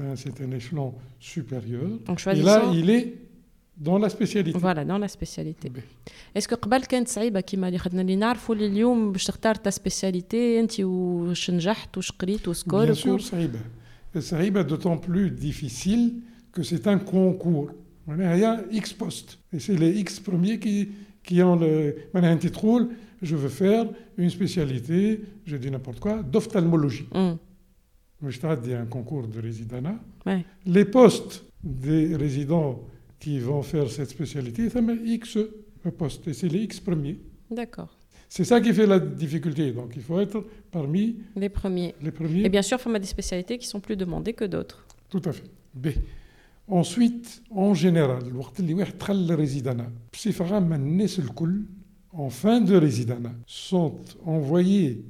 [0.00, 1.88] un, un, un échelon supérieur.
[2.06, 3.14] Donc, et là, il est
[3.77, 4.57] dans la spécialité.
[4.59, 5.71] Voilà, dans la spécialité.
[6.35, 9.69] Est-ce que قبل كانت صعيبه كيما اللي خدنا اللي نعرفوا اللي اليوم باش تختار تا
[9.69, 13.59] سبيسياليتي انت واش نجحت واش قريت وسكور Bien sûr صعيبه.
[14.19, 16.13] صعيبه d'autant plus difficile
[16.51, 17.71] que c'est un concours.
[18.09, 19.37] Il y a X postes.
[19.53, 20.89] Et c'est les X premiers qui,
[21.23, 21.95] qui ont le.
[22.15, 22.65] Un titre
[23.21, 23.85] je veux faire
[24.17, 27.07] une spécialité, je dis n'importe quoi, d'ophtalmologie.
[27.13, 27.33] Mm.
[28.27, 29.83] Je t'ai un concours de résidence.
[30.25, 30.45] Ouais.
[30.65, 32.79] Les postes des résidents
[33.18, 35.38] qui vont faire cette spécialité, ça met X
[35.96, 37.18] postes, et c'est les X premiers.
[37.50, 37.96] D'accord.
[38.28, 39.72] C'est ça qui fait la difficulté.
[39.72, 41.94] Donc il faut être parmi les premiers.
[42.02, 42.44] Les premiers.
[42.44, 44.86] Et bien sûr, il faut des spécialités qui sont plus demandées que d'autres.
[45.08, 45.44] Tout à fait.
[45.74, 45.88] B.
[46.66, 49.86] Ensuite, en général, le résidana,
[52.12, 55.04] en fin de résidana, sont envoyés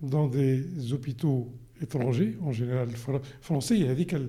[0.00, 2.88] dans des hôpitaux étrangers, en général
[3.40, 4.28] français, il a dit qu'elle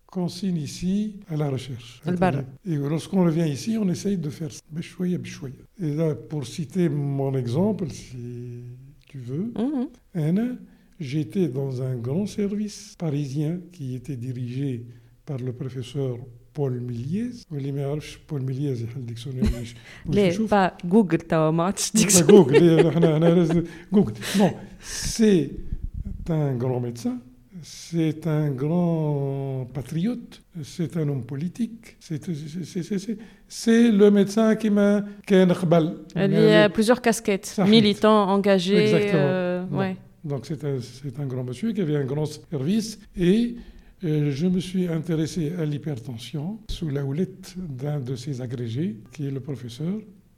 [0.10, 2.02] qu'on signe ici à la recherche.
[2.64, 4.60] Et lorsqu'on revient ici, on essaye de faire ça.
[5.80, 8.62] Et là, pour citer mon exemple, si
[9.08, 9.52] tu veux,
[10.14, 10.56] mm
[10.98, 14.86] j'étais dans un grand service parisien qui était dirigé
[15.26, 16.16] par le professeur
[16.54, 17.32] Paul Milliez.
[18.26, 18.74] Paul Milliez
[20.06, 24.14] ليه pas Google توا ما عادش Google Google.
[24.38, 25.50] Non, c'est
[26.30, 27.18] un grand médecin
[27.61, 32.27] c'est un grand patriote, c'est un homme politique, c'est
[33.91, 35.03] le médecin qui m'a...
[35.29, 38.77] Il y a plusieurs casquettes, militant, engagé.
[38.77, 39.21] Exactement.
[39.23, 39.95] Euh, ouais.
[40.23, 40.77] Donc c'est un,
[41.19, 43.55] un, grand monsieur qui avait un grand service et
[44.03, 49.27] euh, je me suis intéressé à l'hypertension sous la houlette d'un de ses agrégés, qui
[49.27, 49.93] est le professeur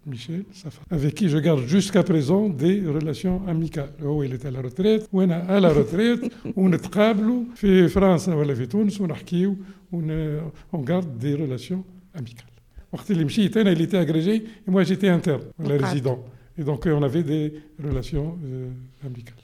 [0.07, 3.93] Michel Safa, avec qui je garde jusqu'à présent des relations amicales.
[4.03, 8.55] Oh, il est à la retraite, ou à la retraite, on نتقابلوا في فرنسا ولا
[8.55, 9.57] في تونس ونحكيو
[9.93, 11.83] on garde des relations
[12.15, 12.59] amicales.
[12.93, 16.19] وقت اللي مشيت انا il était agrégé et moi j'étais interne, la résident.
[16.59, 19.42] Et donc on avait des relations euh, amicales.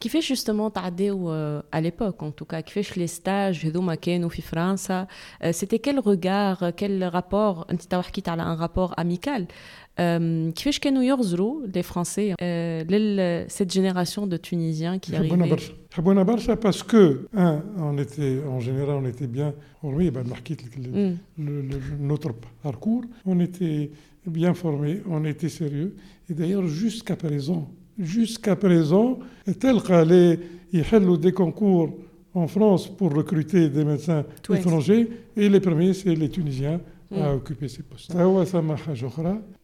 [0.00, 1.30] Qui fait justement تعديو
[1.72, 5.06] à l'époque en tout cas qui fait les stages هذوما كانوا في فرنسا
[5.50, 9.46] c'était quel regard quel rapport انت تو حكيت على un rapport amical
[10.54, 12.34] كيفاش كانوا يغزروا لي فرونسي
[13.48, 18.60] cette génération de Tunisiens qui arrivaient برشا حبونا برشا parce que un on était en
[18.60, 19.52] général on était bien
[19.82, 21.16] formés بعد ما حكيت لك
[22.00, 22.30] notre
[22.64, 23.90] parcours on était
[24.26, 25.96] bien formés on était sérieux
[26.30, 29.18] et d'ailleurs jusqu'à présent jusqu'à présent
[29.60, 30.38] تلقى les
[30.72, 31.90] يحلوا des concours
[32.34, 36.80] en France pour recruter des médecins étrangers et les premiers c'est les Tunisiens
[37.12, 37.36] à mm.
[37.36, 38.12] occuper ces postes.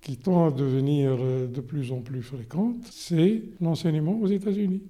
[0.00, 4.82] qui tend à devenir euh, de plus en plus fréquente, c'est l'enseignement aux États-Unis.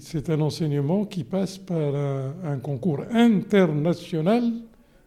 [0.00, 4.44] C'est un enseignement qui passe par un, concours international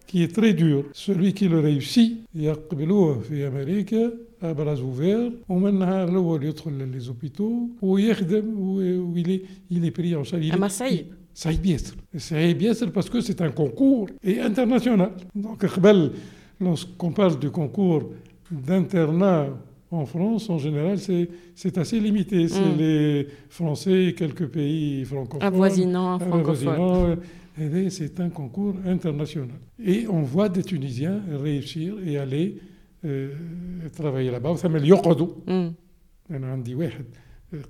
[0.06, 0.86] qui est très dur.
[0.93, 7.10] Celui qui le réussit, يقبلوه في أمريكا à bras ouverts ومن النهار الأول يدخل les
[7.10, 10.54] hôpitaux ويخدم ويل est, il est pris en charge.
[10.54, 15.12] أما صعيب صعيب ياسر صعيب ياسر parce que c'est un concours et international.
[15.36, 16.12] Donc قبل
[16.62, 18.12] lorsqu'on parle du concours
[18.52, 19.50] d'internat
[19.91, 20.97] en France, en général,
[21.56, 22.47] c'est assez limité.
[22.47, 22.78] C'est mm.
[22.78, 25.45] les Français et quelques pays francophones.
[25.45, 27.17] Avoisinants, francophones.
[27.89, 29.60] C'est un concours international.
[29.84, 32.58] Et on voit des Tunisiens réussir et aller
[33.06, 34.50] euh, travailler là-bas.
[34.50, 35.28] وثم اللي يقعدوا.
[36.32, 37.06] أنا عندي واحد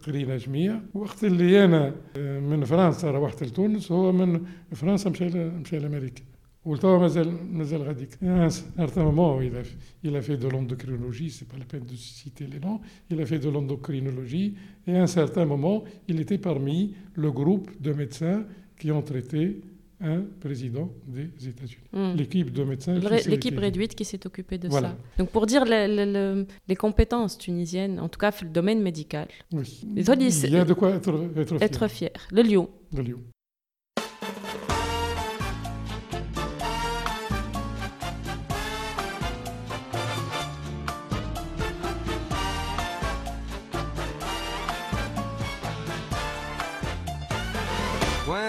[0.08, 1.95] قرينا جميع وقت اللي أنا
[2.39, 6.23] من فرنسا روحت لتونس هو من فرنسا مشى مشى لأمريكا.
[6.65, 8.17] وتوا مازال مازال غاديك.
[8.21, 9.63] À un certain moment, il a,
[10.04, 13.25] il a fait de l'endocrinologie, c'est pas la peine de citer les noms, il a
[13.25, 14.54] fait de l'endocrinologie
[14.86, 18.45] et à un certain moment, il était parmi le groupe de médecins
[18.77, 19.62] qui ont traité
[20.00, 21.85] un président des États-Unis.
[21.92, 22.16] Mm.
[22.16, 22.98] L'équipe de médecins.
[23.26, 24.96] L'équipe réduite qui s'est occupée de ça.
[25.18, 29.28] Donc pour dire le, le, le, les compétences tunisiennes, en tout cas le domaine médical.
[29.52, 29.87] Oui.
[29.96, 30.02] Il
[30.50, 31.62] y a de quoi être, être fier.
[31.62, 32.11] Être fier.
[32.30, 32.68] Le lion.
[32.94, 33.20] Le lion.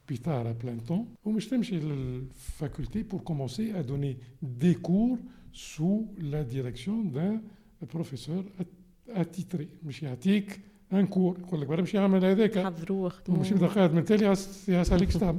[0.00, 5.18] السبيطار à plein temps ومش تمشي للفاكولté pour commencer à donner des cours
[5.52, 7.40] sous la direction d'un
[7.88, 9.66] professeur att- attitré.
[9.84, 10.60] مش يعطيك
[10.92, 14.24] un cours يقول لك برا مش يعمل هذاك حضروا ومش خدموا يبدا قاعد من تالي
[14.24, 15.38] يعس- يعسالك تعمل.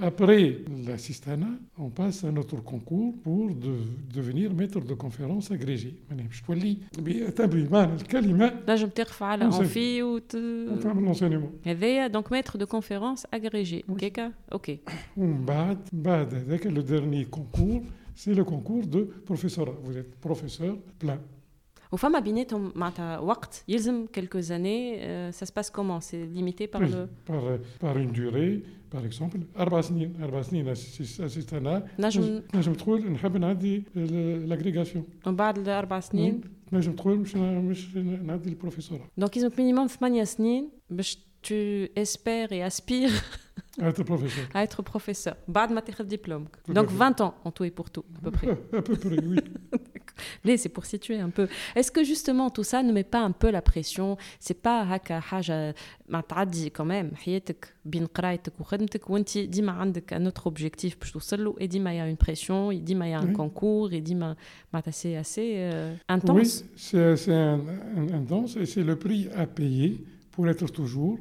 [0.00, 1.46] Après l'assistanat,
[1.78, 3.76] on passe à notre concours pour de,
[4.12, 5.94] devenir maître de conférence agrégé.
[11.00, 11.50] l'enseignement.
[11.64, 13.84] Eh donc maître de conférence agrégé.
[13.88, 14.12] Oui.
[14.52, 14.72] Ok.
[15.16, 17.82] Le dernier concours,
[18.16, 19.74] c'est le concours de professorat.
[19.84, 21.20] Vous êtes professeur plein.
[21.93, 27.07] وفما بيناتهم معناتها وقت يلزم كيلكو زاني سا سباس كومون سي ليميتي بار Oui, لو
[27.27, 27.41] par,
[27.85, 28.63] par une durée,
[28.95, 35.57] par exemple, أربع سنين أربع سنين أسيستانا نجم نجم تقول نحب نعدي لاغريغاسيون من بعد
[35.57, 36.41] الاربع سنين
[36.73, 41.17] نجم تقول مش مش نعدي البروفيسورا دونك يلزمك مينيموم ثمانية سنين باش
[41.49, 41.59] tu
[42.03, 43.17] espères et aspires
[43.89, 44.45] être professeur.
[44.55, 46.95] à être professeur بعد ما تاخذ دبلومك Tout à donc fait.
[46.97, 49.39] 20 ans en tout et pour tout à peu près à peu près, oui.
[50.45, 51.47] Mais c'est pour situer un peu.
[51.77, 55.19] Est-ce que justement tout ça ne met pas un peu la pression C'est pas هكا
[55.19, 55.75] حاجة
[56.09, 61.11] ما تعدي quand même حياتك بين قرايتك وخدمتك وانت ديما عندك un autre objectif باش
[61.11, 63.25] توصل له et ديما il y a une pression et ديما il y a un
[63.29, 63.33] Oui.
[63.37, 64.35] concours et ديما
[64.73, 66.63] معناتها c'est assez euh, Oui, intense.
[66.75, 67.59] c'est c'est un,
[67.97, 69.91] un, intense et c'est le prix à payer
[70.31, 71.17] pour être toujours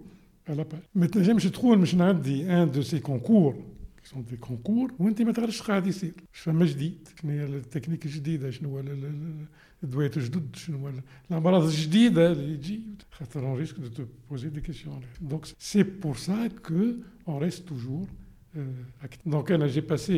[0.48, 0.82] à la page.
[0.94, 3.54] ما تنجمش تقول مش نعدي un de ces concours
[4.02, 8.04] qui sont des concours وانت ما تعرفش قاعد يصير اش فما جديد شنو هي التكنيك
[8.06, 9.44] الجديده شنو هو ال- ال- ال-
[9.82, 14.02] الادويات الجدد شنو هو ال- الامراض الجديده اللي تجي خاطر on risque de te
[14.32, 15.00] poser des questions
[15.32, 18.06] donc c'est pour ça que on reste toujours
[18.56, 18.60] euh,
[19.06, 19.20] actif.
[19.34, 20.16] donc Anna, j'ai passé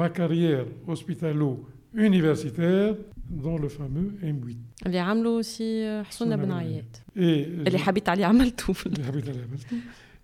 [0.00, 2.94] ma carrière hospitalo-universitaire
[3.30, 8.08] dans le fameux M8 اللي عملوا سي حسون حسون بن بن عياد et اللي حبيت
[8.08, 9.76] عليه عملته في اللي حبيت عليه عملته.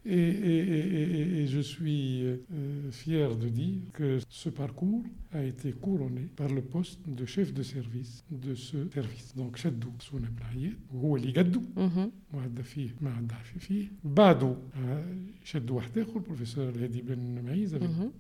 [0.07, 4.09] Et, et- et- et- et je suis euh, fier de dire que
[4.43, 5.03] ce parcours
[5.39, 9.29] a été couronné par le poste de chef de service de ce service.
[9.37, 12.11] Donc شدوا سونا بن عياد وهو اللي قدوا مهم.
[12.35, 15.05] وعدى فيه ما عدى فيه بعده آه،
[15.45, 18.11] شدوا واحد اخر البروفيسور الهادي بن معيز avec مهم.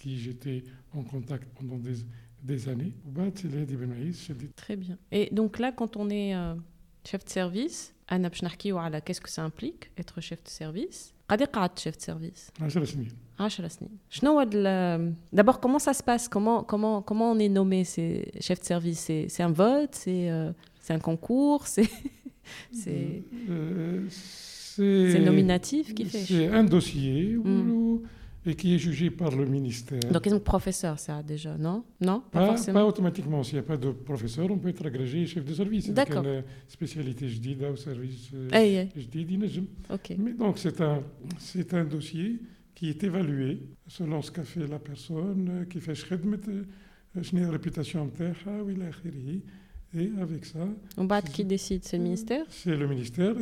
[0.00, 0.62] qui j'étais
[0.98, 1.98] en contact pendant des,
[2.52, 2.92] des années.
[3.06, 4.96] وبعد سي الهادي بن معيز شديت Très bien.
[5.12, 6.54] Et donc là, quand on est euh,
[7.04, 11.12] chef de service, أنا باش نحكيو على qu'est-ce que ça implique être chef de service.
[11.30, 13.08] قد قعدت chef de service 10 سنين
[13.40, 13.90] 10 سنين.
[14.10, 18.30] شنو هو ال- D'abord, comment ça se passe comment, comment, comment on est nommé c'est
[18.40, 21.88] chef de service C'est c'est un vote C'est euh, c'est un concours C'est
[22.82, 27.42] c'est Euh, c'est c'est nominatif qui fait C'est un dossier Mm.
[28.45, 29.99] et qui est jugé par le ministère.
[30.11, 31.83] Donc, ils sont professeurs, ça, déjà, non?
[31.99, 32.23] Non?
[32.31, 33.43] Pas, automatiquement.
[33.43, 35.89] S'il n'y a pas de professeur, on peut être agrégé chef de service.
[35.91, 36.23] D'accord.
[36.23, 39.65] C'est une spécialité jdida ou service euh, jdidinejm.
[39.91, 40.15] OK.
[40.17, 42.39] Mais donc, c'est un, dossier
[42.73, 46.37] qui est évalué selon ce qu'a fait la personne, euh, qui fait shredmet,
[47.15, 48.71] une euh, réputation mteha, ah ou
[49.93, 50.59] et avec ça...
[50.97, 52.45] On bat qui décide, c'est le ministère?
[52.49, 53.35] C'est le ministère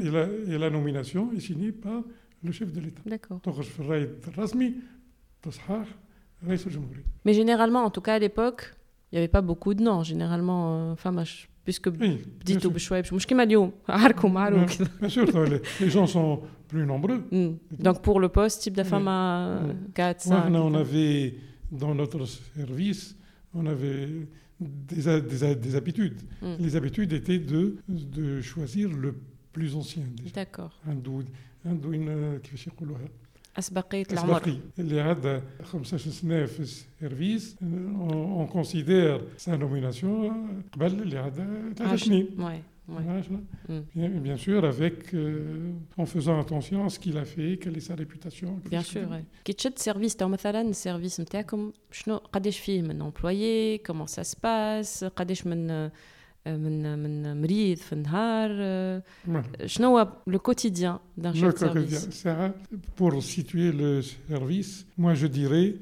[0.47, 2.01] et la nomination est signée par
[2.44, 3.02] le chef de l'État.
[3.06, 3.40] D'accord.
[3.42, 4.72] تخرج في الرايد الرسمي
[5.42, 5.86] تصحاح
[6.46, 7.04] رئيس الجمهورية.
[7.28, 8.74] Mais généralement, en tout cas à l'époque,
[9.12, 10.02] il n'y avait pas beaucoup de noms.
[10.02, 12.74] Généralement, euh, enfin, moi, je- puisque Oui, bien بديتوا sûr.
[12.74, 14.88] بشوي مش كيما اليوم عاركم عارو كذا.
[15.02, 17.20] Bien sûr, les, les gens sont plus nombreux.
[17.32, 17.82] Mm.
[17.86, 18.88] Donc pour le poste, type de Oui.
[18.88, 19.74] femme à Oui.
[19.94, 20.54] 4, Moi, 5.
[20.68, 21.34] on avait,
[21.72, 22.20] dans notre
[22.58, 23.16] service,
[23.54, 24.08] on avait
[24.60, 26.20] des, a- des, a- des habitudes.
[26.42, 26.54] Mm.
[26.64, 27.62] Les habitudes étaient de,
[28.18, 29.10] de choisir le
[29.54, 30.34] plus ancien déjà.
[30.40, 30.72] D'accord.
[30.86, 31.22] عنده
[31.66, 33.08] عنده إن- كيفاش يقولوها
[33.58, 34.36] أسبقية العمر.
[34.36, 40.32] أسبقي اللي عدى 15 سنة في السيرفيس on, on considère sa nomination
[40.72, 41.42] قبل اللي عدى
[41.76, 42.06] ثلاث عشرة.
[42.06, 43.08] سنين Ouais, ouais.
[43.08, 43.40] عشرة.
[43.68, 43.72] Mm.
[43.96, 47.86] Bien, bien sûr, avec, euh, en faisant attention à ce qu'il a fait, quelle est
[47.88, 48.48] sa réputation.
[48.64, 48.98] Bien كيفاش sûr.
[48.98, 49.10] خدم.
[49.20, 49.24] ouais.
[49.44, 53.78] كي تشد سيرفيس تو مثلا السيرفيس نتاعكم شنو قداش فيه من امبلويي
[56.44, 58.50] كومون سا سباس قداش من من من مريض في النهار
[59.26, 59.66] Voilà.
[59.66, 61.58] شنو هو لو كوتيديان دان Le شيف quotidien.
[61.58, 62.52] سيرفيس Ça,
[62.96, 65.74] pour situer le service, moi je dirais,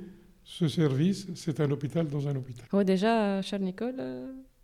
[0.45, 2.65] ce service, c'est un hôpital dans un hôpital.
[2.75, 3.61] هو ديجا شار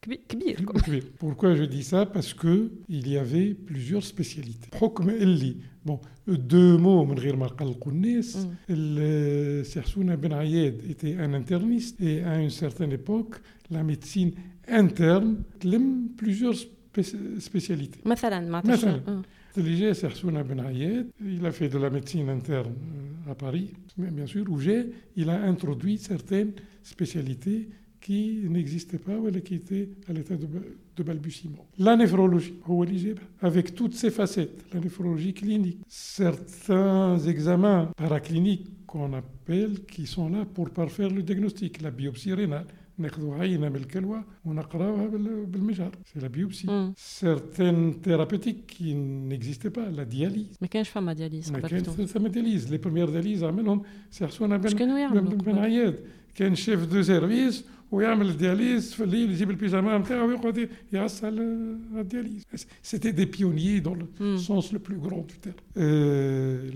[0.09, 0.79] نيكول كبير كبير كو.
[1.27, 4.77] Pourquoi je dis ça Parce que il y avait plusieurs spécialités.
[4.77, 5.57] حكم اللي
[5.89, 5.99] bon
[6.29, 8.49] deux mots من غير ما نقلقوا الناس Mm.
[8.71, 13.41] ال- سي حسونة بن عياد était un interniste et à une certaine époque
[13.71, 14.31] la médecine
[14.69, 18.07] interne تلم plusieurs spé- spécialités.
[18.07, 19.01] مثلا معناتها مثلاً.
[19.07, 19.23] شنو؟ آه.
[19.59, 22.75] اللي جاء سي حسونة بن عياد il a fait de la médecine interne
[23.27, 24.83] euh, à Paris mais bien sûr où j'ai
[25.16, 26.53] il a introduit certaines
[26.93, 27.69] spécialités
[28.03, 28.21] qui
[28.55, 30.47] n'existaient pas ou qui étaient à l'état de,
[30.97, 31.64] de balbutiement.
[31.79, 38.66] La néphrologie, هو اللي جابها, avec toutes ses facettes, la néphrologie clinique, certains examens paracliniques
[38.87, 42.66] qu'on appelle, qui sont là pour parfaire le diagnostic, la biopsie rénale,
[42.99, 46.95] ناخذوا عينه من الكلوه ونقراوها بال- بالمجهر سي لا بيوبسي Mm.
[47.25, 50.57] certaines thérapeutiques qui n'existaient pas, la dialyse.
[50.61, 52.05] ما كانش فما دياليز ما قبل كانت فترة.
[52.07, 55.59] ثم دياليز لي بروميير دياليز عملهم سي حسونه اش بن كانوا بن, يعملوا بن قبل؟
[55.59, 55.99] عياد
[56.35, 61.41] كان شيف دو سيرفيس ويعمل الدياليز في الليل يجيب البيجامه نتاعو ويقعد يعس على
[61.93, 62.43] على الدياليز
[62.83, 64.07] سيتي دي بيونيي دون لو
[64.37, 64.39] Mm.
[64.41, 65.55] سونس لو بلو غران دو تيرم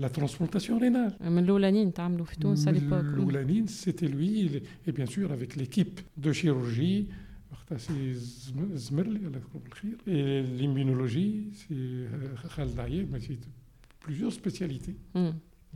[0.01, 4.91] لا ترانسبلانتاسيون رينال من الاولانيين تعملوا في تونس على ليبوك Loulanine, c'était lui, il- et
[4.91, 7.03] bien sûr avec l'équipe de chirurgie,
[7.51, 13.39] وقتها سي زم- زمرلي الله يذكره بالخير, et l'immunologie, c'est Khaled Ayed, mais c'est
[14.05, 14.95] plusieurs spécialités.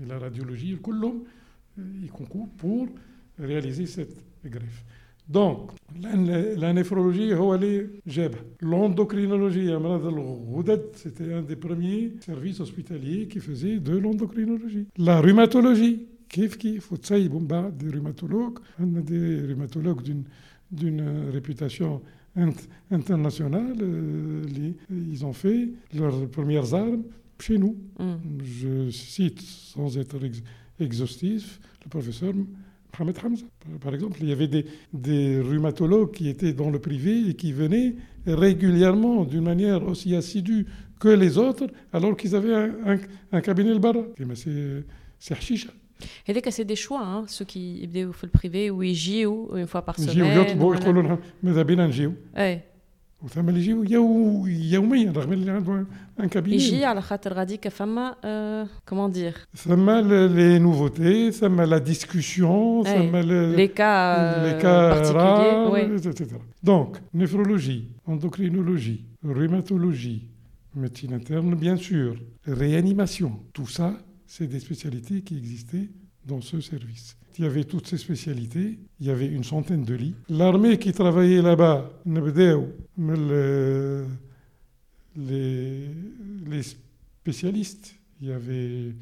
[0.01, 1.24] Et la radiologie, كلهم
[1.80, 2.88] euh, ils concourent pour
[3.39, 4.84] réaliser cette greffe.
[5.30, 8.39] Donc, la, la néphrologie, هو اللي جابها.
[8.61, 14.86] L'endocrinologie, أمراض الغدد, c'était un des premiers services hospitaliers qui faisait de l'endocrinologie.
[14.97, 15.99] La rhumatologie,
[16.30, 20.24] كيف كيف وتصيبوا من بعد des rhumatologues, عندنا des rhumatologues d'une
[20.72, 22.01] d'une réputation
[22.38, 24.76] int- internationale, euh, les-
[25.13, 27.03] ils ont fait leurs premières armes
[27.39, 27.76] chez nous.
[28.61, 29.41] Je cite,
[29.74, 30.43] sans être ex-
[30.80, 32.34] exhaustif, le professeur
[32.93, 33.45] Mohamed Hamza.
[33.61, 34.63] Par- Par exemple, il y avait des,
[35.07, 37.91] des rhumatologues qui étaient dans le privé et qui venaient
[38.45, 40.65] régulièrement, d'une manière aussi assidue
[40.99, 42.99] que les autres, alors qu'ils avaient un, un-
[43.38, 44.03] un cabinet le barra.
[44.20, 44.84] Eh ben, C'est
[45.20, 45.68] c'est hashish.
[46.30, 50.13] هذاك سي دي شوا hein, ceux qui يبداو في البريفي ويجيو اون فوا بار يجيو
[50.13, 52.61] سيمين يطلبوا يقولوا لهم ماذا بينا نجيو اي
[53.24, 55.86] وثم اللي يجيو يو يوميا رغم اللي عنده
[56.20, 58.15] ان كابيني يجي على خاطر غاديك فما
[58.89, 62.97] كومون دير ثم لي نوفوتي ثم لا ديسكسيون أي.
[63.09, 66.26] ثم le- لي كا les cas rares, وي etc.
[66.63, 70.22] Donc, néphrologie, endocrinologie, rhumatologie,
[70.76, 72.15] médecine interne, bien sûr,
[72.47, 73.89] réanimation, tout ça,
[74.34, 75.89] c'est des spécialités qui existaient
[76.26, 77.07] dans ce service.
[77.39, 80.15] Il y avait toutes ces spécialités, il y avait une centaine de lits.
[80.30, 84.07] L'armée qui travaillait là-bas, نبداو من ال-
[85.15, 85.89] les,
[86.51, 88.93] les spécialistes, il y avait,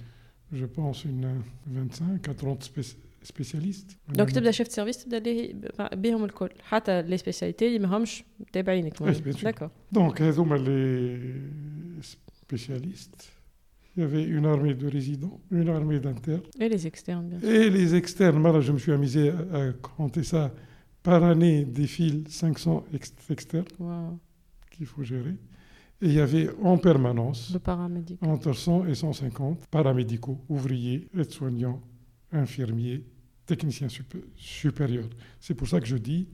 [0.54, 3.98] je pense, une 25 à 30 spé- spécialistes.
[4.10, 5.54] دونك تبدا شيفت سيرفيس تبدا ليه
[5.94, 9.44] بهم الكل حتى لي سبيسياليتي اللي ماهمش تابعينك Oui, bien sûr.
[9.44, 13.24] داكور Donc, هذوما les spécialistes.
[14.01, 16.41] il y avait une armée de résidents, une armée d'internes.
[16.59, 17.51] Et les externes, bien sûr.
[17.51, 18.41] Et les externes.
[18.41, 20.55] Voilà, je me suis amusé à, compter ça.
[21.03, 22.85] Par année, défilent 500
[23.29, 23.67] externes
[24.71, 25.37] qu'il faut gérer.
[26.01, 27.55] Et il y avait en permanence
[28.23, 31.83] entre 100 et 150 paramédicaux, ouvriers, aides-soignants,
[32.33, 33.05] infirmiers,
[33.45, 33.89] techniciens
[34.35, 35.11] supérieurs.
[35.41, 36.27] C'est pour ça que je dis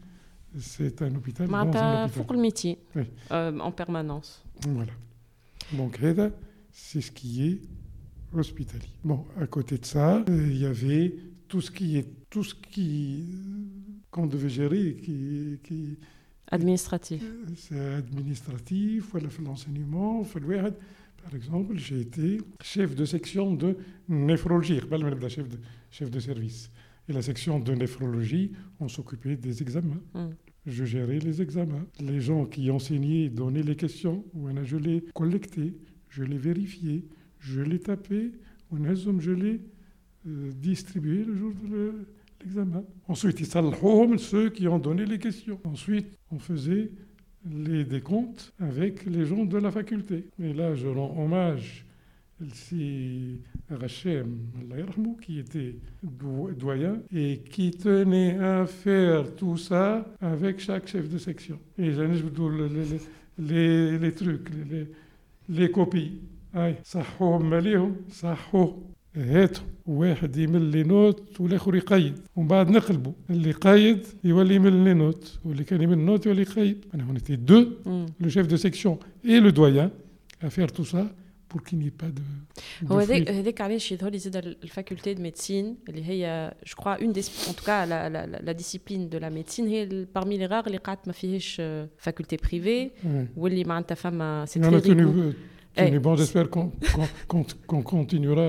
[0.57, 1.49] c'est un hôpital.
[1.49, 2.79] Dans un le métier
[3.33, 4.45] euh, en permanence.
[4.69, 4.93] Voilà.
[5.73, 5.99] Donc,
[6.77, 7.59] c'est ce qui est
[8.39, 8.91] hospitalier.
[9.03, 11.15] Bon, à côté de ça, euh, il y avait
[11.49, 15.97] tout ce qui est tout ce qui euh, qu'on devait gérer, qui, qui
[16.51, 17.23] administratif.
[17.23, 23.77] Euh, c'est administratif, voilà, l'enseignement, par exemple, j'ai été chef de section de
[24.09, 24.79] néphrologie,
[25.29, 25.59] chef de,
[25.91, 26.71] chef de service.
[27.09, 30.01] Et la section de néphrologie, on s'occupait des examens.
[30.15, 30.31] Hmm.
[30.67, 31.87] Je gérais les examens.
[32.01, 35.73] Les gens qui enseignaient donnaient les questions, ou je les collectais
[36.17, 37.03] je les vérifiais,
[37.41, 38.31] je les tapais.
[38.71, 38.79] Ou
[39.21, 39.61] je les
[40.27, 42.07] euh, distribuais le jour de le-
[42.43, 42.83] l'examen.
[43.07, 45.61] Ensuite, ils s'allahom, ceux qui ont donné les questions.
[45.65, 46.91] Ensuite, on faisait
[47.49, 50.25] les décomptes avec les gens de la faculté.
[50.43, 51.85] Et là, je rends hommage
[52.53, 53.41] c'est
[53.71, 54.37] Rachem,
[55.23, 61.19] qui était do- doyen et qui tenait à faire tout ça avec chaque chef de
[61.19, 61.59] section.
[61.79, 62.99] Et j'en ai je le- le- le-
[63.39, 64.87] les, les trucs, les,
[65.49, 66.13] لي كوبي
[66.55, 68.73] هاي صحوهم ماليهم صحو
[69.17, 69.63] هاتو.
[69.87, 72.19] واحد يمل لي نوت والآخر يقيد.
[72.37, 75.39] ومن بعد نقلبوا اللي قايد يولي يملي نوت.
[75.45, 76.85] واللي كان يمل نوت يولي يقيد.
[76.95, 77.67] أنا هون دو.
[78.21, 78.97] لو شيف دو سيكسيون.
[79.25, 79.91] إي لو دويان.
[80.43, 81.11] أفير تو سا.
[81.54, 82.22] pour qu'il n'y ait pas de,
[82.88, 83.10] de هو fuite.
[83.12, 87.20] هذاك هذاك علاش يظهر لي زاد الفاكولتي دو ميديسين اللي هي جو كخوا اون دي
[87.50, 91.08] ان توكا لا لا لا ديسيبلين دو لا ميديسين هي بارمي لي راغ اللي قعدت
[91.08, 91.62] ما فيهاش
[91.98, 93.38] فاكولتي بريفي Ouais.
[93.38, 95.34] واللي معناتها فما سي Et on a تري tenu, ريغو euh,
[95.80, 96.00] tenu Eh.
[96.06, 98.48] bon, j'espère qu'on qu'on- qu'on- qu'on continuera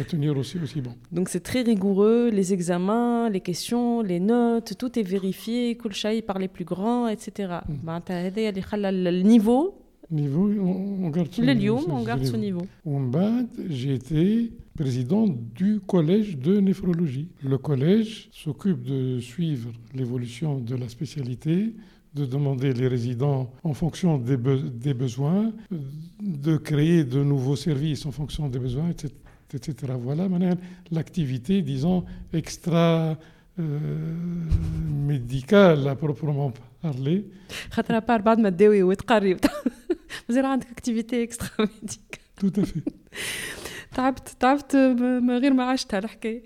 [0.00, 0.94] à tenir aussi, aussi bon.
[1.16, 6.24] Donc c'est très rigoureux, les examens, les questions, les notes, tout est vérifié, كل شيء
[6.26, 7.60] par les plus grands, etc.
[7.84, 9.72] معناتها هذايا اللي خلى النيفو
[10.10, 12.60] Niveau, on, on garde ce لليوم ce- on ce garde ce niveau.
[12.86, 12.96] niveau.
[12.96, 13.36] En bas,
[13.70, 15.24] j'ai été président
[15.60, 17.28] du collège de néphrologie.
[17.52, 21.56] Le collège s'occupe de suivre l'évolution de la spécialité,
[22.18, 25.46] de demander les résidents en fonction des, be- des besoins,
[26.20, 29.08] de créer de nouveaux services en fonction des besoins, etc.
[29.54, 29.70] etc.
[30.08, 30.56] Voilà maintenant
[30.96, 31.98] l'activité, disons,
[32.40, 33.16] extra
[33.58, 33.64] euh,
[35.12, 37.24] médicale à proprement parler.
[37.70, 39.36] خاطر ابار بعد ما تداوي وتقري
[40.28, 42.92] مازال عندك اكتيفيتي اكسترا ميديك Tout à fait.
[43.94, 46.42] تعبت تعبت م- من غير ما عشتها الحكايه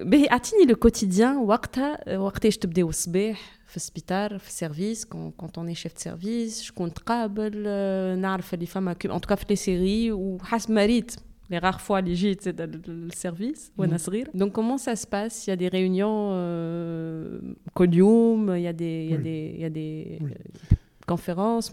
[0.00, 5.92] باهي اعطيني لو كوتيديان وقتها وقتاش تبداو الصباح في السبيطار في السيرفيس كونت اوني شيف
[5.98, 11.12] سيرفيس شكون تقابل آه، نعرف اللي فما ان توكا في لي سيري وحسب ما ريت
[11.50, 13.98] لي راغ فوا اللي جيت زاد للسيرفيس وانا مم.
[13.98, 19.20] صغير دونك كومون سا سباس يا دي ريونيون كل يوم يا دي يا Oui.
[19.20, 20.22] دي يا دي Oui.
[20.22, 21.71] كونفيرونس ما نعرفش conférences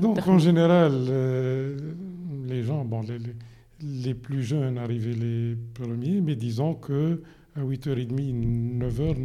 [0.00, 1.76] Donc en général, euh,
[2.46, 3.18] les gens, bon, les,
[3.80, 7.22] les, plus jeunes arrivaient les premiers, mais disons que
[7.56, 9.20] à 8h30, 9h,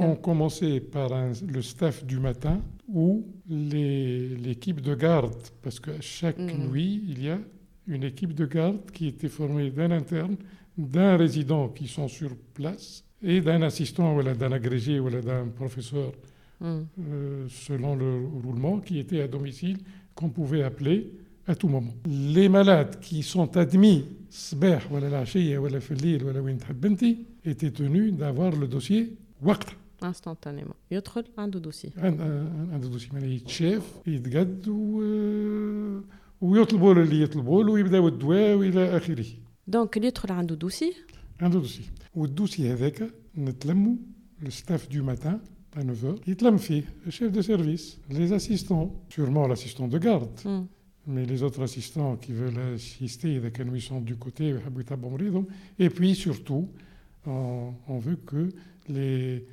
[0.00, 1.10] on commençait par
[1.46, 2.60] le staff du matin
[2.92, 7.38] ou l'équipe de garde, parce que chaque nuit, il y a
[7.86, 10.36] une équipe de garde qui était formée d'un interne,
[10.76, 16.12] d'un résident qui sont sur place et d'un assistant, ou d'un agrégé, ou d'un professeur
[16.61, 16.85] مم.
[16.99, 19.77] euh, selon le roulement, qui était à domicile,
[20.15, 20.99] qu'on pouvait appeler
[21.47, 21.93] à tout moment.
[22.35, 27.03] Les malades qui sont admis صباح ولا العشية ولا في الليل ولا وين تحب انت
[27.45, 29.03] étaient tenus d'avoir le dossier
[29.41, 35.01] وقتها انستانتانيمون يدخل عنده دوسي عند- عند- عنده دوسي معناها يتشاف يتقد و...
[36.41, 39.25] ويطلبوا له اللي يطلبوا له ويبداو الدواء والى اخره
[39.67, 40.93] دونك اللي يدخل عنده دوسي
[41.41, 41.81] عنده دوسي
[42.15, 43.95] والدوسي هذاك نتلموا
[44.45, 45.39] الستاف دو ماتان
[45.76, 50.62] un neveu, Itlamfi, chef de service, les assistants, sûrement l'assistant de garde, mm.
[51.08, 53.40] mais les autres assistants qui veulent assister,
[53.74, 55.42] ils sont du côté, euh,
[55.78, 56.68] et puis surtout,
[57.26, 58.48] on, veut que
[58.88, 59.44] les,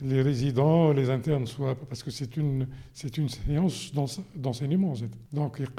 [0.00, 3.92] les, résidents, les internes soient, parce que c'est une, c'est une séance
[4.36, 4.94] d'enseignement.
[5.32, 5.70] Donc, ils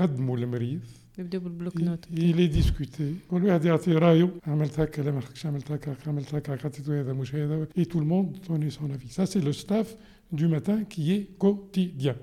[1.18, 5.46] يبداو بالبلوك نوت il est discuté كل واحد يعطي رايه عملت هكا لا ما خدتش
[5.46, 9.10] عملت هكا عملت هكا عطيته هذا مش هذا et tout le monde donne son avis
[9.10, 9.96] ça c'est le staff
[10.32, 12.16] du matin qui est quotidien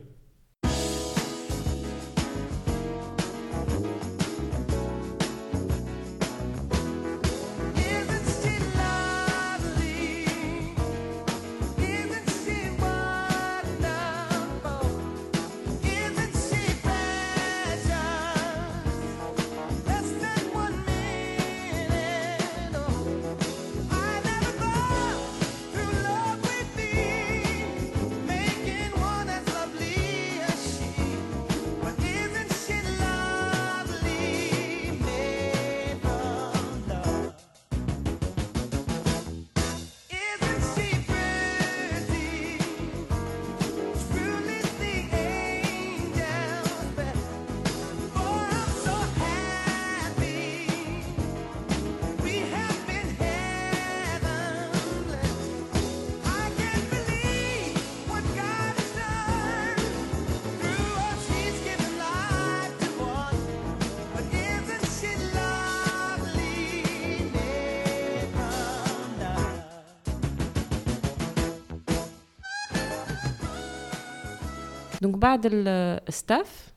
[75.20, 76.74] بعد le staff,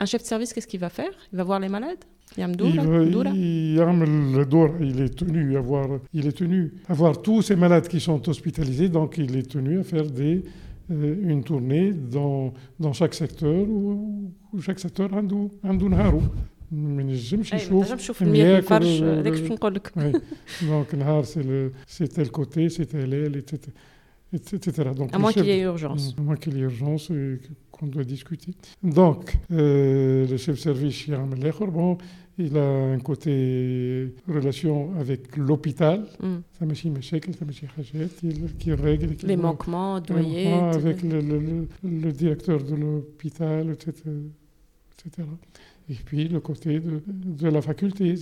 [0.00, 2.04] un chef de service, qu'est-ce qu'il va faire Il va voir les malades
[2.36, 2.44] il,
[4.80, 8.28] il est tenu à voir, il est tenu à voir tous ces malades qui sont
[8.28, 10.42] hospitalisés, donc il est tenu à faire des,
[10.90, 13.66] euh, une tournée dans, dans chaque secteur
[14.60, 16.30] chaque secteur عنده عنده نهاره
[16.72, 19.92] ما نجمش يشوف نشوف المياه الفرش هذاك شنو نقول لك
[20.62, 23.42] دونك نهار سي سي تيل كوتي سي تيل ال
[24.32, 24.90] etc.
[24.94, 26.14] Donc, à moins qu'il y ait urgence.
[26.18, 27.10] À moins qu'il y ait urgence
[27.83, 28.53] qu'on doit discuter.
[28.81, 31.97] Donc, euh, le chef de service, bon,
[32.37, 36.05] il a un côté relation avec l'hôpital.
[36.21, 36.73] Me
[38.57, 39.15] qui règle.
[39.23, 40.53] Les manquements, doyers.
[40.53, 43.91] Avec le, le, le, directeur de l'hôpital, etc.,
[45.05, 45.27] etc.
[45.89, 48.15] Et puis le côté de, de la faculté,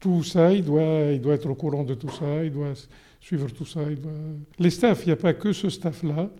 [0.00, 2.72] tout ça, il doit, il doit être au courant de tout ça, il doit
[3.20, 3.82] suivre tout ça.
[3.90, 4.10] Il doit...
[4.58, 6.30] Les staffs, il n'y a pas que ce staff-là,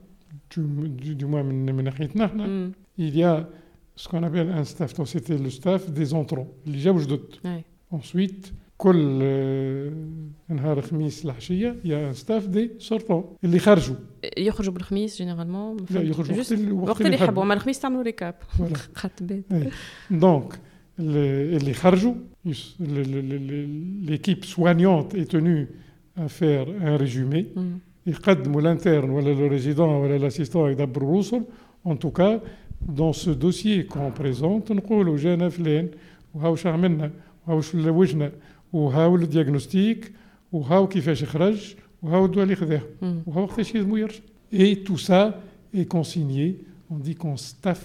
[0.50, 2.72] du, du, du, moins, mm.
[2.98, 3.48] il y a
[3.96, 4.94] ce qu'on appelle un staff.
[4.94, 6.48] Donc c'était le staff des entrants.
[6.66, 7.64] Ouais.
[7.92, 9.20] Ensuite, كل
[10.50, 13.96] نهار خميس العشيه يا ستاف دي سورتون اللي خرجوا
[14.38, 18.36] يخرجوا بالخميس جينيرالمون لا يخرجوا وقت الوقت اللي يحبوا اما الخميس تعملوا ريكاب
[18.96, 19.72] خدت بالي
[20.12, 20.60] دونك
[21.00, 22.14] اللي خرجوا
[24.10, 25.68] l'équipe soignante est tenue
[26.18, 27.42] à faire un résumé
[28.08, 31.44] يقدموا l'interne ولا le résident ولا l'assistant يدبروا روسهم
[31.86, 32.40] en tout cas
[32.88, 35.90] dans ce dossier qu'on présente نقولوا جانا فلان
[36.36, 37.12] وهاو عملنا
[37.48, 38.32] وهاو شو لوجنا
[38.74, 40.12] وهاو الدياغنوستيك
[40.52, 44.20] وهاو كيفاش خرج وهاو الدواء اللي خذاه وهاو وقتاش يلزمو يرجع
[44.54, 45.40] et tout ça
[45.74, 46.58] est consigné
[46.90, 47.84] on dit qu'on staff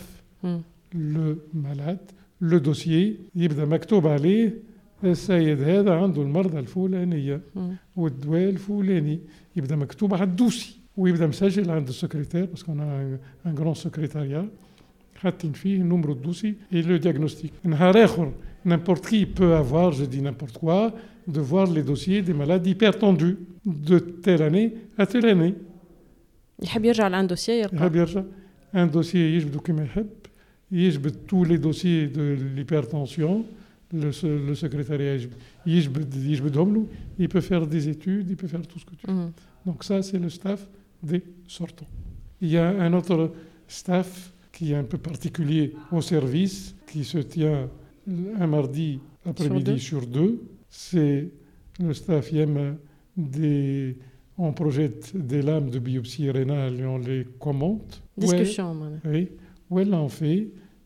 [0.93, 2.07] le malade
[2.41, 4.55] le dossier يبدا مكتوب عليه
[5.05, 7.41] السيد هذا عنده المرضى الفلانيه
[7.97, 9.21] والدواء الفلاني
[9.57, 13.19] يبدا مكتوب على الدوسي ويبدا مسجل عند السكرتير باسكو ان
[13.59, 14.49] غران سكرتاريا
[15.15, 18.33] حاطين فيه النمرو الدوسي اي لو دياغنوستيك نهار اخر
[18.67, 20.93] N'importe qui peut avoir, je dis n'importe quoi,
[21.29, 25.55] de voir les dossiers des malades hypertendus de telle année à telle année.
[26.63, 28.23] يحب يرجع لان دوسيي يرجع يحب يرجع
[28.75, 30.09] ان دوسيي يجبدو كما يحب
[30.73, 33.45] يجبد tous les dossiers de l'hypertension
[33.94, 35.18] le, le secrétariat
[35.66, 36.86] Yishbdomlu,
[37.20, 39.14] il peut faire des études, il peut faire tout ce que tu veux.
[39.14, 39.32] Mhm.
[39.66, 40.68] Donc ça, c'est le staff
[41.04, 41.88] des sortants.
[42.42, 43.32] Il y a un autre
[43.68, 47.70] staff qui est un peu particulier au service, qui se tient
[48.40, 50.42] un mardi après-midi sur deux.
[50.70, 51.30] C'est
[51.80, 52.78] le staff Yem
[53.16, 53.98] des...
[54.38, 58.02] On projette des lames de biopsie rénale et on les commente.
[58.18, 58.76] Discussion,
[59.06, 59.30] Oui.
[59.70, 60.50] Où elle en fait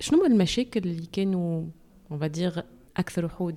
[0.00, 1.64] شنو هما المشاكل اللي كانوا
[2.10, 2.62] on va dire
[2.96, 3.54] أكثر وحود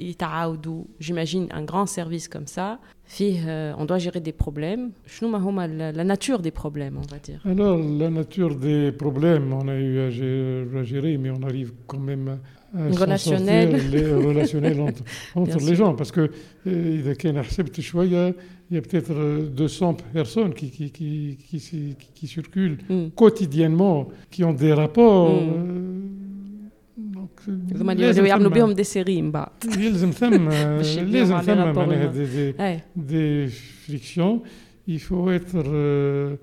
[0.00, 5.38] يتعاودوا j'imagine un grand service comme ça فيه on doit gérer des problèmes شنو ما
[5.38, 9.74] هما la nature des problèmes on va dire alors la nature des problèmes on a
[9.74, 12.38] eu à gérer mais on arrive quand même à
[13.02, 15.02] relationnel les relationnels entre,
[15.34, 16.30] entre les gens parce que
[16.66, 18.34] إذا كان حسبت شوية
[18.72, 23.08] il y a peut-être 200 personnes qui, qui, qui, qui, qui, qui circulent mm.
[23.14, 25.42] quotidiennement, qui ont des rapports.
[25.42, 25.54] Mm.
[25.56, 25.98] Euh,
[27.74, 32.80] هذوما اللي يعملوا بهم دي سيري من بعد يلزم ثم لازم ثم معناها دي, دي,
[32.96, 34.42] دي فريكسيون
[34.88, 36.36] il faut être euh,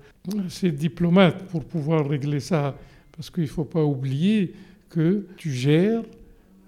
[0.46, 2.76] assez diplomate pour pouvoir régler ça
[3.14, 4.52] parce qu'il ne faut pas oublier
[4.88, 6.02] que tu gères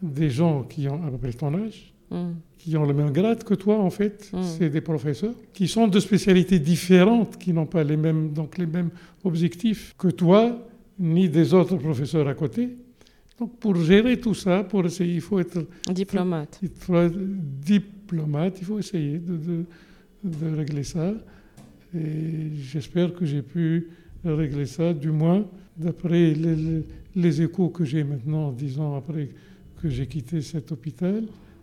[0.02, 2.32] des gens qui ont à peu près ton âge mm.
[2.63, 4.43] qui ont le même grade que toi en fait mm.
[4.43, 8.65] c'est des professeurs qui sont de spécialités différentes qui n'ont pas les mêmes donc les
[8.65, 8.89] mêmes
[9.23, 12.77] objectifs que toi ni des autres professeurs à côté
[13.39, 16.59] donc pour gérer tout ça, pour essayer, il faut être diplomate.
[16.61, 19.65] Il faut être diplomate, il faut essayer de, de,
[20.23, 21.13] de régler ça.
[21.95, 23.89] Et j'espère que j'ai pu
[24.23, 25.45] régler ça, du moins
[25.75, 26.83] d'après les,
[27.15, 29.29] les, échos que j'ai maintenant, dix ans après
[29.81, 31.23] que j'ai quitté cet hôpital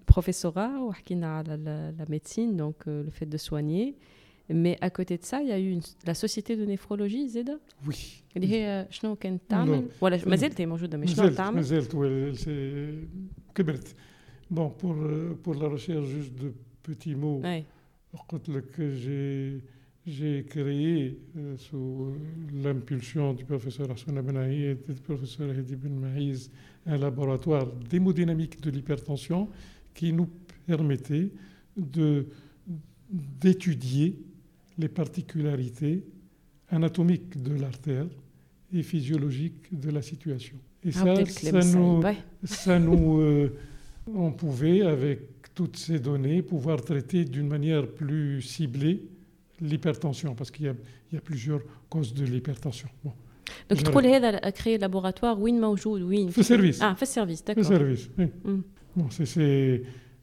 [0.00, 3.94] البروفيسورا وحكينا على la médecine donc euh, le fait de soigner
[4.50, 7.58] mais à côté de ça il y a eu une, la société de néphrologie زيدا
[7.88, 7.94] Oui.
[8.36, 10.02] اللي هي شنو كانت تعمل Non.
[10.02, 13.94] ولا ما زالت هي موجوده مش شنو مازلت تعمل مازلت ولا- c'est- كبرت.
[14.54, 16.48] Bon, pour, euh, pour la recherche, juste de
[16.88, 17.44] petits mots.
[17.46, 17.64] اي
[18.28, 19.60] قلت لك j'ai
[20.08, 22.12] j'ai créé euh, sous
[22.64, 26.40] l'impulsion du professeur Hassan Ben Aïed et du professeur Hedi Ben Maïz
[26.86, 29.40] un laboratoire d'hémodynamique de l'hypertension
[29.94, 30.28] qui nous
[30.66, 31.28] permettait
[31.76, 32.26] de-
[33.10, 34.08] d'étudier
[34.78, 36.04] les particularités
[36.70, 38.06] anatomiques de l'artère
[38.72, 40.56] et physiologiques de la situation.
[40.84, 42.16] Et ça, عاودي ça الكلام nous, الصعيب أي.
[42.46, 43.48] ça nous, euh,
[44.14, 45.18] on pouvait, avec
[45.54, 48.96] toutes ces données, pouvoir traiter d'une manière plus ciblée
[49.60, 50.76] l'hypertension, parce qu'il y, a-
[51.10, 52.88] il y a plusieurs causes de l'hypertension.
[53.04, 53.12] Bon,
[53.70, 57.44] دونك Je تقول هذا كري لابوراتوار وين موجود وين في السيرفيس اه في السيرفيس le
[57.46, 58.00] داكور service.
[58.18, 58.26] oui.
[58.44, 58.60] Mm.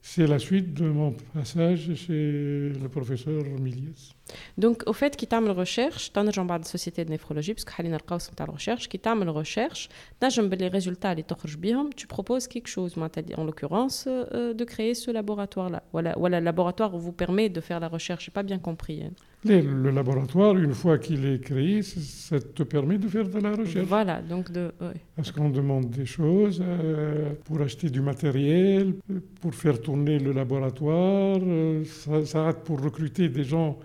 [0.00, 4.14] C'est la suite de mon passage chez le professeur Miliès.
[4.57, 8.45] دونك او فات كي تعمل ريشيرش تنرجع بعد السوسيتي دو نيفرولوجي باسكو حاليا القوس نتاع
[8.45, 9.89] الريشيرش كي تعمل ريشيرش
[10.21, 14.63] تنجم باللي ريزولتا اللي تخرج بيهم tu proposes quelque chose معناتها en l'occurrence euh, de
[14.65, 18.43] créer ce laboratoire là ولا ولا laboratoire vous permet de faire la recherche j'ai pas
[18.43, 19.11] bien compris hein.
[19.49, 23.39] Les- Le laboratoire, une fois qu'il est créé, c- ça te permet de faire de
[23.47, 23.88] la recherche.
[23.97, 24.99] voilà donc de ouais.
[25.17, 30.32] Parce qu'on demande des choses euh, pour acheter du matériel, euh, pour faire tourner le
[30.41, 33.84] laboratoire, euh, ça, ça rate pour recruter des gens euh,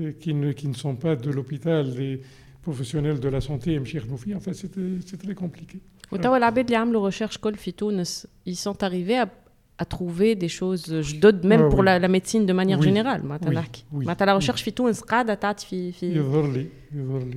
[0.00, 2.20] euh, qui ne, qui ne, sont pas de l'hôpital, des
[2.62, 4.34] professionnels de la santé, Mchir Noufi.
[4.34, 5.78] Enfin, euh, c'est très compliqué.
[6.98, 7.38] recherche
[8.44, 9.28] ils sont arrivés à,
[9.78, 11.84] à trouver des choses, euh, je donne même ah, pour oui.
[11.86, 12.86] la, la, médecine de manière oui.
[12.86, 13.22] générale.
[13.92, 14.04] Oui.
[14.26, 14.62] la recherche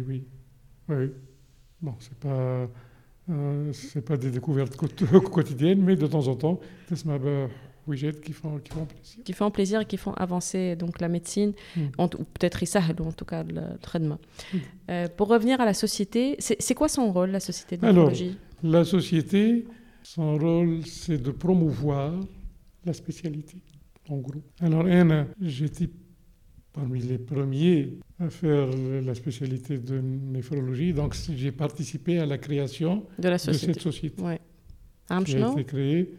[0.08, 0.24] oui.
[0.90, 1.12] Oui.
[1.82, 2.68] Bon, c'est pas.
[3.30, 3.74] Euh,
[4.06, 4.78] pas des découvertes
[5.32, 6.60] quotidiennes, mais de temps en temps,
[7.96, 9.24] qui font, plaisir.
[9.24, 12.02] Qui font et qui font avancer donc, la médecine, hmm.
[12.02, 14.20] ou peut-être Isahel, en tout cas le, traitement.
[14.54, 14.58] Hmm.
[14.90, 18.84] Euh, pour revenir à la société, c'est quoi son rôle, la société de néphrologie La
[18.84, 19.66] société,
[20.04, 22.14] son rôle, c'est de promouvoir
[22.86, 23.58] la spécialité,
[24.10, 24.44] en gros.
[24.62, 25.90] Alors, Anne, j'étais
[26.74, 28.68] parmi les premiers à faire
[29.04, 34.22] la spécialité de néphrologie, donc j'ai participé à la création de, cette société.
[34.22, 34.40] Ouais.
[35.26, 36.14] Qui a été créée,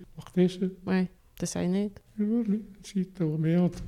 [0.86, 1.10] ouais.
[1.37, 3.83] التسعينات Oui, si, t'as- mais entre-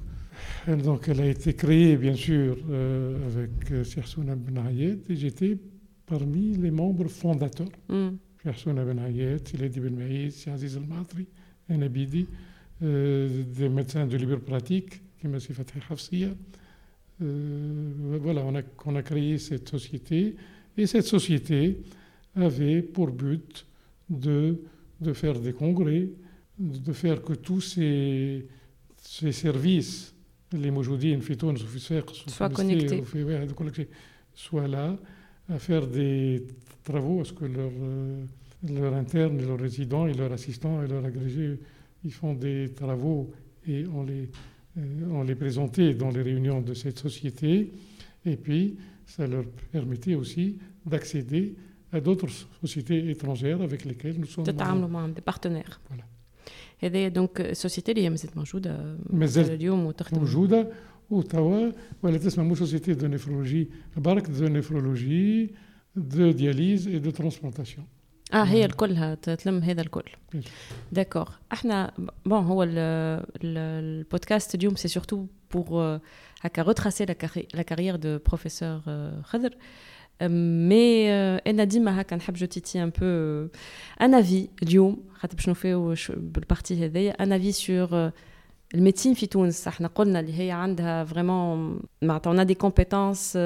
[0.68, 5.16] Elle, Donc, elle a été créée, bien sûr, euh, avec euh, Sirsouna Ben Ayed, et
[5.16, 5.58] j'étais
[6.06, 7.72] parmi les membres fondateurs.
[7.89, 8.10] Mm.
[8.43, 11.26] Sirsouna Ben Ayed, Siledi Ben Maïs, Aziz El Matri,
[11.70, 12.26] Enabidi,
[12.84, 16.32] euh, des médecins de libre pratique, qui m'a fait Fatih Hafsiya.
[17.22, 17.91] Euh,
[18.22, 20.36] voilà, on a, on a créé cette société,
[20.78, 21.78] et cette société
[22.36, 23.66] avait pour but
[24.10, 24.60] de,
[25.00, 26.10] de faire des congrès,
[26.61, 28.47] de faire que tous ces,
[28.97, 30.15] ces services,
[30.53, 33.03] les mojoudines, fitons, soient connectés,
[34.35, 34.97] soient là,
[35.49, 36.47] à faire des
[36.85, 37.73] travaux, à ce que leurs
[38.69, 41.59] leur euh, internes, leurs résidents leurs assistants et leurs agrégés,
[42.05, 43.33] ils font des travaux
[43.67, 44.29] et on les,
[44.79, 47.73] euh, on les présentait dans les réunions de cette société.
[48.25, 51.55] Et puis, ça leur permettait aussi d'accéder
[51.93, 52.29] à d'autres
[52.61, 54.45] sociétés étrangères avec lesquelles nous sommes...
[54.47, 55.81] Euh, de des partenaires.
[55.89, 56.05] Voilà.
[56.80, 60.72] هذه دونك السوسيتي اللي هي مازالت موجوده مازالت اليوم وتخدم موجودة
[61.10, 61.72] وتوا
[62.04, 65.56] ولا تسمى مو سوسيتي دو نيفرولوجي برك دو نيفرولوجي
[65.96, 67.88] دو دياليز اي دو ترانسبلانتاسيون
[68.34, 70.04] اه هي الكلها تلم هذا الكل
[70.36, 70.50] Bien sûr.
[70.91, 71.91] داكور احنا
[72.26, 73.58] بون هو ال- ال-
[74.04, 76.00] البودكاست اليوم سي سورتو بور
[76.41, 79.58] هكا retracer la, carri- la carrière de professeur euh, خضر
[80.70, 83.06] مي انا ديما هكا نحب جو تيتي ان بو
[84.02, 88.12] ان افي اليوم خاطر باش نوفيو ش- بالبارتي هذيا ان افي سور
[88.76, 93.38] الميديسين في تونس احنا قلنا اللي هي عندها فريمون معناتها اون دي كومبيتونس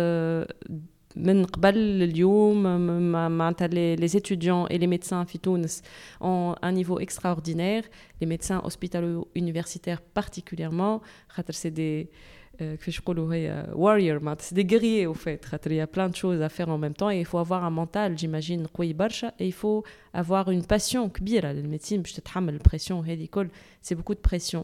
[1.16, 5.82] من قبل اليوم م- م- معناتها لي لي étudiants et les médecins في تونس
[6.24, 7.84] ont un niveau extraordinaire
[8.22, 14.66] les médecins hospitalo-universitaires particulièrement خاطر c'est des euh, كيفاش يقولوا هي warrior معناتها c'est des
[14.66, 17.10] guerriers au fait خاطر il y a plein de choses à faire en même temps
[17.10, 19.84] et il faut avoir un mental j'imagine قوي برشا et il faut
[20.14, 23.48] avoir une passion كبيرة للميدecine باش تتحمل البريسيون هذه كل
[23.86, 24.64] c'est beaucoup de pression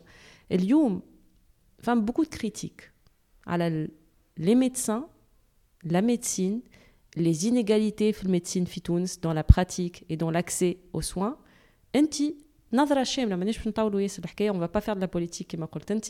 [0.51, 1.01] اليوم
[1.81, 2.83] enfin beaucoup de critiques
[3.47, 3.89] على ال-
[4.39, 5.03] les médecins
[5.85, 6.59] la médecine
[7.17, 11.35] les inégalités في الميدecine في تونس dans la pratique et dans l'accès aux soins
[11.95, 12.13] انت
[12.73, 15.91] نظره شامله مانيش باش نطولوا ياسر الحكايه اون با فير دو لا بوليتيك كما قلت
[15.91, 16.05] انت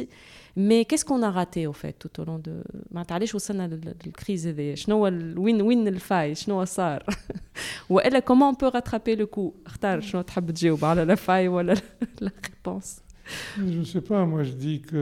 [0.57, 2.61] مي كيس كون راتي او فيت توت لون دو
[2.91, 3.67] معناتها علاش وصلنا
[4.05, 5.03] للكريز هذه شنو هو
[5.37, 7.05] وين وين الفاي شنو صار
[7.89, 11.75] والا كومون بو راترابي لو كو اختار شنو تحب تجاوب على لا فاي ولا
[12.21, 13.01] لا ريبونس
[13.57, 14.95] جو سي با موا جو دي كو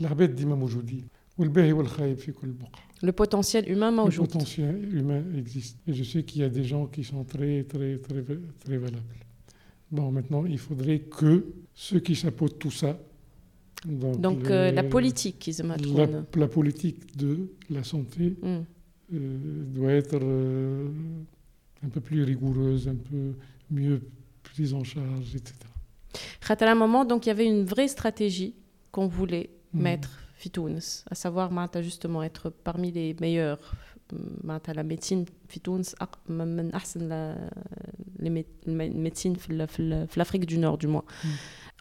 [0.00, 1.08] العباد ديما موجودين
[1.38, 4.26] والباهي والخايب في كل بقعه Le potentiel humain موجود.
[4.26, 5.76] Le potentiel humain existe.
[5.86, 8.22] Et je sais qu'il y a des gens qui sont très, très, très,
[8.64, 9.26] très valables.
[9.91, 12.97] Bon, maintenant, il faudrait que ceux qui chapeautent tout ça.
[13.85, 18.59] Donc, euh, la politique, qui se la, la, politique de la santé mm.
[19.13, 20.87] euh, doit être euh,
[21.83, 23.33] un peu plus rigoureuse, un peu
[23.71, 24.01] mieux
[24.43, 25.55] prise en charge, etc.
[26.47, 28.55] À un moment, donc, il y avait une vraie stratégie
[28.91, 29.81] qu'on voulait mm.
[29.81, 33.75] mettre Fitouns, à savoir justement être parmi les meilleurs
[34.44, 35.96] معناتها la médecine في تونس
[36.28, 37.08] من احسن
[38.68, 41.04] الميديسين في في l'Afrique du Nord du moins.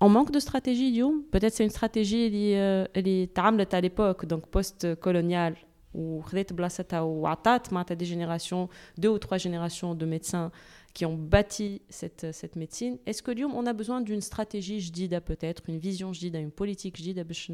[0.01, 4.41] On manque de stratégie اليوم peut-être c'est une stratégie اللي اللي تعاملت à l'époque donc
[4.57, 5.55] post coloniale
[5.93, 8.67] وخذت بلاصتها وعطات معناتها des générations
[9.01, 10.51] deux ou trois générations de médecins
[10.93, 12.97] qui ont bâti cette, cette médecine.
[13.07, 16.97] Est-ce que اليوم on a besoin d'une stratégie جديدة peut-être une vision جديدة une politique
[16.97, 17.51] جديدة باش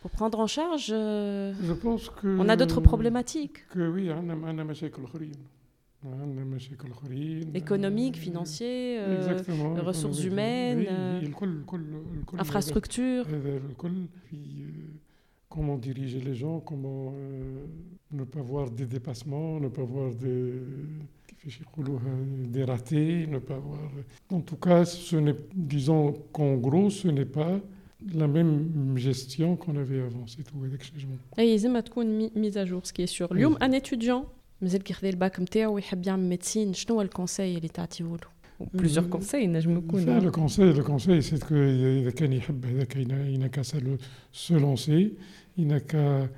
[0.00, 3.66] pour prendre en charge, euh, je pense que on a d'autres problématiques.
[3.68, 4.28] Que oui, on
[7.54, 9.36] économique, financier, euh,
[9.82, 10.86] ressources humaines,
[11.22, 11.34] oui,
[12.38, 13.26] infrastructures.
[15.48, 17.12] Comment diriger les gens, comment
[18.12, 20.52] ne pas voir des dépassements, ne pas voir des,
[22.48, 23.80] des ratés, ne pas voir.
[24.30, 27.60] En tout cas, ce disons qu'en gros, ce n'est pas
[28.13, 31.15] la même gestion qu'on avait avant, c'est tout, avec changement.
[31.37, 33.27] Et il y une mise à jour, ce qui est sûr.
[33.31, 33.43] Oui.
[33.59, 34.25] Un étudiant,
[34.63, 38.17] مازال كيخذ الباك نتاعو ويحب يعمل ميديسين شنو هو الكونساي اللي تعطيه له
[38.73, 43.39] بليزيور كونساي نجم يكون le conseil le conseil c'est que اذا كان يحب هذاك il
[43.39, 45.13] n'a qu'à se lancer
[45.57, 46.29] il n'a qu'à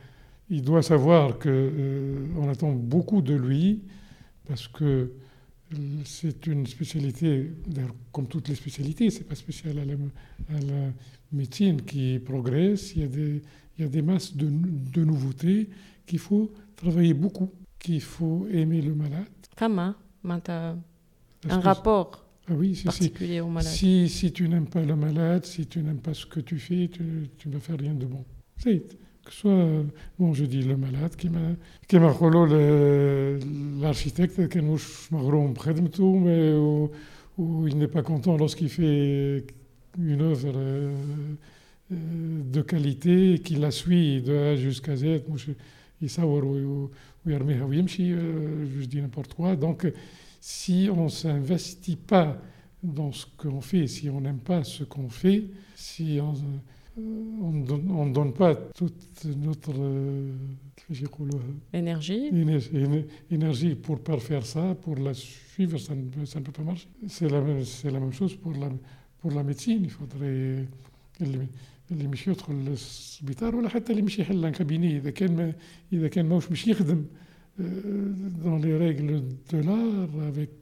[0.49, 3.81] il doit savoir que euh, on attend beaucoup de lui
[4.47, 5.11] parce que
[6.05, 7.51] c'est une spécialité,
[8.11, 9.93] comme toutes les spécialités, c'est pas spécial à la,
[10.55, 10.81] à la,
[11.32, 12.94] médecine qui progresse.
[12.94, 13.42] Il y a des,
[13.78, 15.68] il y a des masses de, de nouveautés
[16.06, 19.26] qu'il faut travailler beaucoup, qu'il faut aimer le malade.
[19.56, 19.94] Comment
[21.48, 23.72] un rapport ah oui, si, particulier si, au malade.
[23.72, 26.88] Si, si tu n'aimes pas le malade, si tu n'aimes pas ce que tu fais,
[26.88, 28.24] tu ne vas faire rien de bon.
[28.56, 28.82] C'est
[29.24, 29.84] que ce soit,
[30.18, 31.38] bon, je dis le malade, qui m'a,
[31.86, 32.12] qui m'a
[33.80, 36.90] l'architecte, qui mais où,
[37.38, 39.46] où il n'est pas content lorsqu'il fait
[39.98, 40.94] une œuvre euh,
[41.92, 45.04] euh, de qualité, qu'il la suit de A jusqu'à Z.
[48.12, 49.56] Euh, je dis n'importe quoi.
[49.56, 49.86] Donc,
[50.40, 52.38] si on ne s'investit pas
[52.82, 56.34] dans ce qu'on fait, si on n'aime pas ce qu'on fait, si on
[56.96, 59.72] on ne donne, donne, pas toute notre
[61.72, 62.30] énergie.
[63.30, 66.88] énergie pour faire ça, pour la suivre, ça ne, ça ne peut pas marcher.
[67.06, 68.70] C'est la, la, même chose pour la,
[69.19, 69.83] pour la médecine.
[69.83, 70.67] Il faudrait
[71.91, 75.53] اللي مش يدخل السبيطار ولا حتى اللي مش يحل ان كابيني اذا كان ما
[75.93, 77.05] اذا كان ماهوش مش يخدم
[78.45, 79.21] dans les règles
[79.51, 80.55] de l'art avec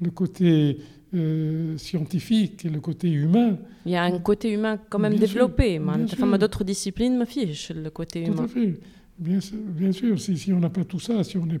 [0.00, 0.78] le côté
[1.14, 3.58] euh, scientifique et le côté humain.
[3.84, 5.80] Il y a un côté humain quand même bien développé.
[6.06, 8.44] Sûr, d'autres disciplines me fichent le côté Tout humain.
[8.44, 8.78] À fait.
[9.18, 11.60] Bien, bien sûr, si, si on n'a pas tout ça, si on n'est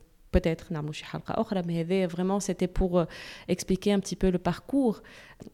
[0.36, 3.04] peut-être نعملوا شي حلقه اخرى mais هذا vraiment c'était pour euh,
[3.48, 5.02] expliquer un petit peu le parcours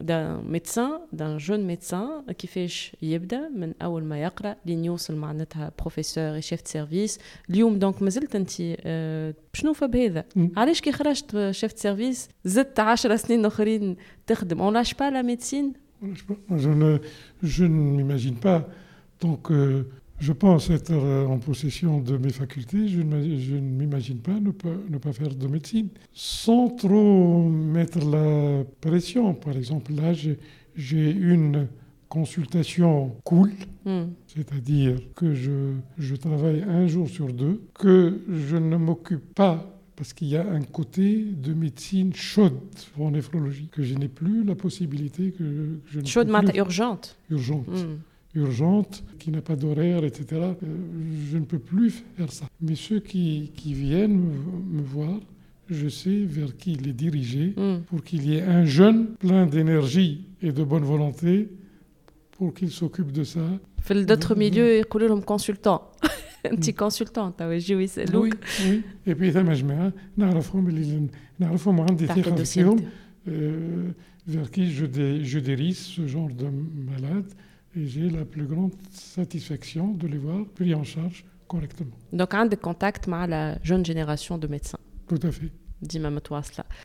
[0.01, 6.39] d'un médecin d'un jeune médecin كيفاش يبدا من اول ما يقرا لين يوصل معناتها بروفيسور
[6.39, 8.51] شيف سيرفيس اليوم دونك مازلت انت
[9.53, 10.25] شنو بهذا
[10.57, 13.95] علاش كي خرجت شيف سيرفيس زدت 10 سنين اخرين
[14.27, 15.73] تخدم on lâche pas la médecine
[16.63, 16.97] je ne
[17.43, 18.67] je ne m'imagine pas
[19.21, 19.85] donc euh,
[20.18, 24.74] je pense être euh, en possession de mes facultés, je ne m'imagine pas ne, pas
[24.88, 25.88] ne pas faire de médecine.
[26.12, 30.12] Sans trop mettre la pression, par exemple, là,
[30.74, 31.68] j'ai une
[32.08, 33.52] consultation cool,
[33.84, 34.04] mm.
[34.26, 40.12] c'est-à-dire que je, je, travaille un jour sur deux, que je ne m'occupe pas, parce
[40.14, 42.58] qu'il y a un côté de médecine chaude
[42.98, 47.16] en néphrologie, que je n'ai plus la possibilité que, je Chaude, urgente.
[47.30, 47.68] Urgente.
[47.68, 47.98] Mm
[48.38, 50.26] urgente, qui n'a pas d'horaire, etc.
[50.32, 50.54] Euh,
[51.30, 52.46] je ne peux plus faire ça.
[52.60, 55.20] Mais ceux qui, viennent me, voir,
[55.68, 57.82] je sais vers qui il est dirigé mm.
[57.86, 61.48] pour qu'il y ait un jeune plein d'énergie et de bonne volonté
[62.32, 63.40] pour qu'il s'occupe de ça.
[63.90, 65.90] D'autres milieux, ils appellent comme consultant.
[66.44, 66.74] Un petit mm.
[66.74, 68.30] consultant, tu as oui, c'est Oui.
[69.06, 69.54] Et puis, ça hein, m'a
[73.28, 73.90] euh,
[74.26, 77.32] Vers qui je, dé, je ce genre de malade
[77.78, 81.96] et j'ai la plus grande satisfaction de les voir pris en charge correctement.
[82.12, 84.78] Donc, un des contacts avec la jeune génération de médecins.
[85.06, 85.50] Tout à fait.
[85.80, 86.00] Dit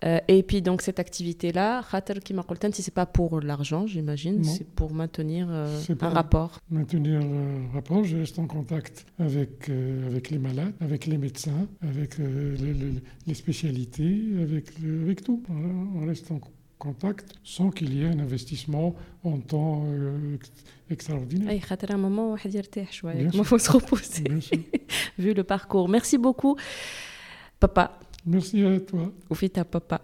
[0.06, 4.68] Euh, et puis donc cette activité-là, Khater Kimakoltan, si c'est pas pour l'argent, j'imagine, c'est
[4.68, 6.60] pour maintenir euh, un rapport.
[6.70, 11.68] Maintenir un rapport, je reste en contact avec, euh, avec les malades, avec les médecins,
[11.82, 12.56] avec euh,
[13.26, 15.42] les, spécialités, avec, tout.
[15.50, 16.63] On reste en contact
[17.44, 20.38] sans qu'il y ait un investissement en temps euh,
[20.90, 21.50] extraordinaire.
[23.28, 24.24] Un moment, il faut se reposer,
[25.18, 25.90] vu le parcours.
[25.90, 26.58] Merci beaucoup,
[27.60, 28.00] papa.
[28.27, 29.11] Merci à toi.
[29.31, 29.99] وفيتا بابا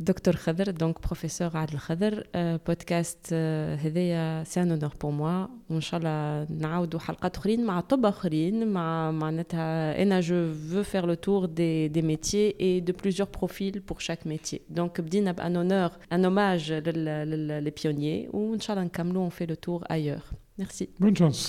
[0.00, 5.46] دكتور خضر دونك بروفيسور عادل خضر آه، بودكاست آه، هذايا سي ان اونور بور موا
[5.70, 11.06] وان شاء الله نعاودوا حلقات اخرين مع طب اخرين مع معناتها انا جو فو فير
[11.06, 15.56] لو تور دي دي ميتيي اي دو بليزيور بروفيل بور شاك ميتيي دونك بدينا بان
[15.56, 20.20] اونور ان اوماج لي بيونيي وان شاء الله نكملوا اون في لو تور ايور
[20.58, 21.42] ميرسي Bonne chance.